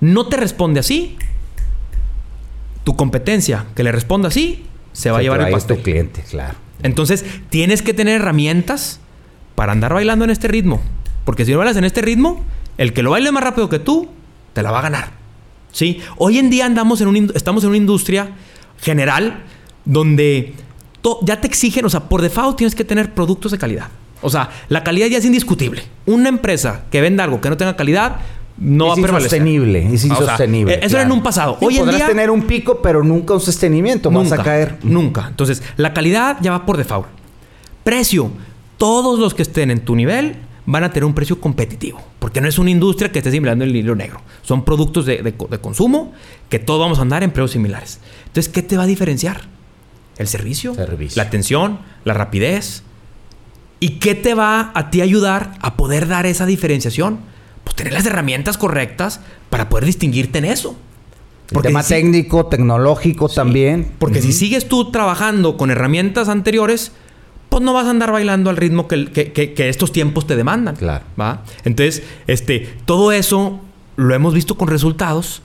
[0.00, 1.16] no te responde así,
[2.84, 5.78] tu competencia que le responda así, se va a llevar el pastel.
[5.78, 6.54] tu cliente, claro.
[6.82, 9.00] Entonces, tienes que tener herramientas
[9.54, 10.80] para andar bailando en este ritmo.
[11.24, 12.44] Porque si no bailas en este ritmo,
[12.78, 14.08] el que lo baile más rápido que tú,
[14.52, 15.10] te la va a ganar.
[15.72, 16.00] ¿Sí?
[16.16, 18.30] Hoy en día andamos en un, estamos en una industria
[18.80, 19.42] general
[19.84, 20.54] donde
[21.22, 23.88] ya te exigen, o sea, por default tienes que tener productos de calidad.
[24.22, 25.82] O sea, la calidad ya es indiscutible.
[26.06, 28.16] Una empresa que venda algo que no tenga calidad
[28.58, 28.98] no va a.
[28.98, 30.74] Insostenible, es insostenible.
[30.74, 31.58] Eh, eso era en un pasado.
[31.60, 34.10] Hoy en día tener un pico, pero nunca un sostenimiento.
[34.10, 34.78] Nunca, vas a caer.
[34.82, 35.26] Nunca.
[35.28, 37.08] Entonces, la calidad ya va por default.
[37.84, 38.30] Precio.
[38.78, 40.36] Todos los que estén en tu nivel
[40.66, 42.02] van a tener un precio competitivo.
[42.18, 44.20] Porque no es una industria que esté simulando el hilo negro.
[44.42, 46.12] Son productos de, consumo
[46.48, 48.00] que todos vamos a andar en precios similares.
[48.26, 49.42] Entonces, ¿qué te va a diferenciar?
[50.18, 51.22] El servicio, servicio.
[51.22, 52.82] la atención, la rapidez.
[53.80, 57.18] ¿Y qué te va a ti ayudar a poder dar esa diferenciación?
[57.66, 60.76] Pues tener las herramientas correctas para poder distinguirte en eso.
[61.52, 63.90] Porque tema técnico, tecnológico también.
[63.98, 66.92] Porque si sigues tú trabajando con herramientas anteriores,
[67.48, 70.76] pues no vas a andar bailando al ritmo que, estos tiempos te demandan.
[70.76, 71.04] Claro.
[71.20, 71.42] ¿va?
[71.64, 73.60] Entonces, este, todo eso
[73.96, 75.42] lo hemos visto con resultados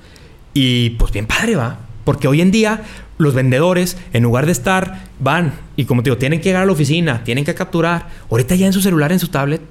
[0.53, 1.79] y pues bien padre, ¿va?
[2.03, 2.83] Porque hoy en día
[3.17, 6.65] los vendedores, en lugar de estar, van y como te digo, tienen que llegar a
[6.65, 9.61] la oficina, tienen que capturar, ahorita ya en su celular, en su tablet,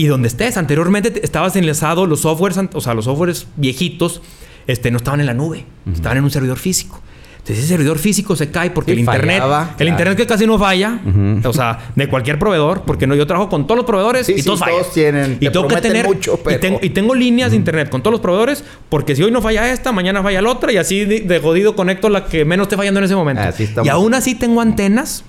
[0.00, 0.56] y donde estés.
[0.56, 4.22] Anteriormente estabas enlazado, los softwares, o sea, los softwares viejitos,
[4.66, 7.02] este, no estaban en la nube, estaban en un servidor físico.
[7.34, 9.42] Entonces ese servidor físico se cae porque el internet,
[9.78, 11.00] el internet que casi no falla,
[11.44, 14.60] o sea, de cualquier proveedor, porque no, yo trabajo con todos los proveedores y todos
[14.60, 14.84] fallan.
[14.94, 16.40] tienen, y tengo que tener mucho,
[16.80, 19.92] y, tengo, líneas de internet con todos los proveedores, porque si hoy no falla esta,
[19.92, 23.04] mañana falla la otra y así de, jodido conecto la que menos esté fallando en
[23.04, 23.42] ese momento.
[23.84, 25.24] y aún así tengo antenas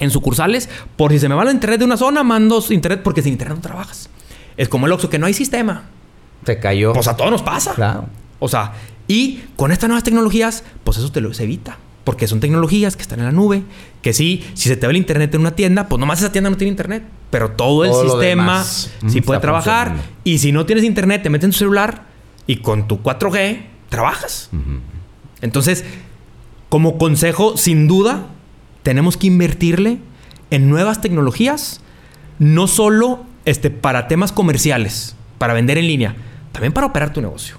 [0.00, 3.22] en sucursales por si se me va la internet de una zona, mando internet porque
[3.22, 4.10] sin internet no trabajas.
[4.56, 5.84] Es como el Oxxo que no hay sistema.
[6.44, 6.92] Se cayó.
[6.92, 7.74] Pues a todos nos pasa.
[7.74, 8.06] Claro.
[8.38, 8.72] O sea,
[9.06, 11.78] y con estas nuevas tecnologías, pues eso te lo evita.
[12.04, 13.62] Porque son tecnologías que están en la nube,
[14.00, 16.48] que sí, si se te va el internet en una tienda, pues nomás esa tienda
[16.48, 17.04] no tiene internet.
[17.30, 19.94] Pero todo el sistema sí puede trabajar.
[20.24, 22.06] Y si no tienes internet, te metes en tu celular
[22.46, 24.48] y con tu 4G trabajas.
[25.42, 25.84] Entonces,
[26.70, 28.28] como consejo, sin duda,
[28.82, 29.98] tenemos que invertirle
[30.50, 31.80] en nuevas tecnologías,
[32.38, 36.16] no solo este, para temas comerciales, para vender en línea,
[36.52, 37.56] también para operar tu negocio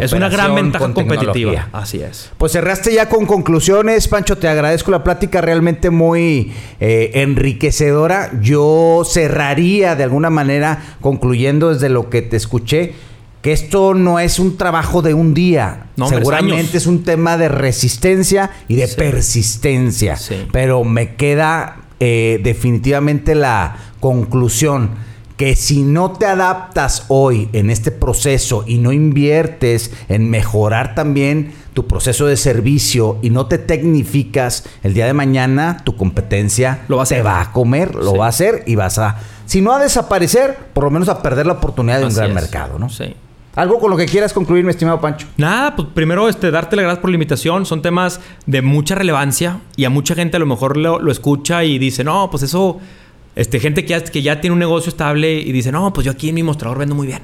[0.00, 1.68] es una gran ventaja competitiva.
[1.72, 2.30] Así es.
[2.38, 4.38] Pues cerraste ya con conclusiones, Pancho.
[4.38, 8.30] Te agradezco la plática realmente muy eh, enriquecedora.
[8.40, 12.94] Yo cerraría de alguna manera, concluyendo desde lo que te escuché,
[13.42, 15.88] que esto no es un trabajo de un día.
[16.08, 20.16] Seguramente es un tema de resistencia y de persistencia.
[20.52, 24.90] Pero me queda eh, definitivamente la conclusión
[25.36, 31.52] que si no te adaptas hoy en este proceso y no inviertes en mejorar también
[31.74, 36.98] tu proceso de servicio y no te tecnificas, el día de mañana tu competencia lo
[36.98, 39.16] va a te va a comer, lo va a hacer y vas a,
[39.46, 42.78] si no a desaparecer, por lo menos a perder la oportunidad de un gran mercado,
[42.78, 42.88] ¿no?
[42.88, 43.16] Sí.
[43.54, 45.26] Algo con lo que quieras concluir, mi estimado Pancho.
[45.36, 47.66] Nada, pues primero este, darte las gracias por la invitación.
[47.66, 51.78] Son temas de mucha relevancia y a mucha gente a lo mejor lo, escucha y
[51.78, 52.80] dice, no, pues eso
[53.36, 56.12] este, gente que ya, que ya tiene un negocio estable y dice, no, pues yo
[56.12, 57.20] aquí en mi mostrador vendo muy bien.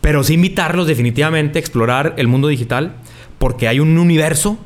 [0.00, 2.96] Pero sí invitarlos definitivamente a explorar el mundo digital
[3.38, 4.58] porque hay un universo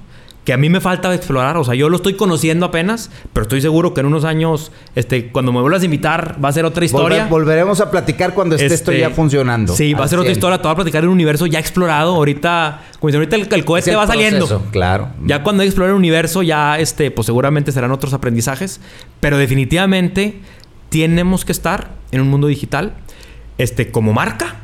[0.45, 1.57] que a mí me falta explorar.
[1.57, 5.29] O sea, yo lo estoy conociendo apenas, pero estoy seguro que en unos años, este,
[5.29, 7.27] cuando me vuelvas a invitar, va a ser otra historia.
[7.27, 9.75] volveremos a platicar cuando esté esto ya este, funcionando.
[9.75, 10.59] Sí, va a ser otra historia.
[10.59, 12.15] Te voy a platicar en un universo ya explorado.
[12.17, 14.63] Ahorita, como ahorita el, cohete va saliendo.
[14.71, 15.11] Claro.
[15.25, 18.81] Ya cuando explore el universo, ya, este, pues seguramente serán otros aprendizajes.
[19.21, 20.41] Pero definitivamente
[20.89, 22.95] tenemos que estar en un mundo digital
[23.59, 24.57] este, como marca,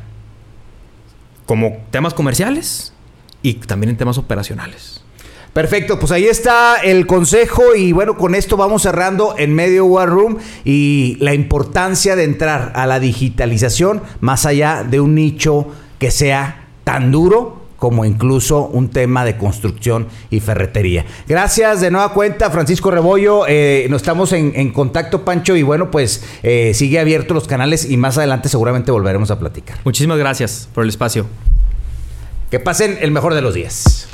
[1.45, 2.93] como temas comerciales
[3.41, 5.03] y también en temas operacionales.
[5.59, 10.07] Perfecto, pues ahí está el consejo y bueno, con esto vamos cerrando en medio War
[10.07, 15.67] Room y la importancia de entrar a la digitalización más allá de un nicho
[15.99, 21.05] que sea tan duro como incluso un tema de construcción y ferretería.
[21.27, 23.43] Gracias de nueva cuenta, Francisco Rebollo.
[23.45, 27.97] Eh, nos estamos en, contacto, Pancho, y bueno, pues eh, sigue abierto los canales y
[27.97, 29.79] más adelante seguramente volveremos a platicar.
[29.83, 31.25] Muchísimas gracias por el espacio.
[32.49, 34.07] Que pasen el mejor de los días.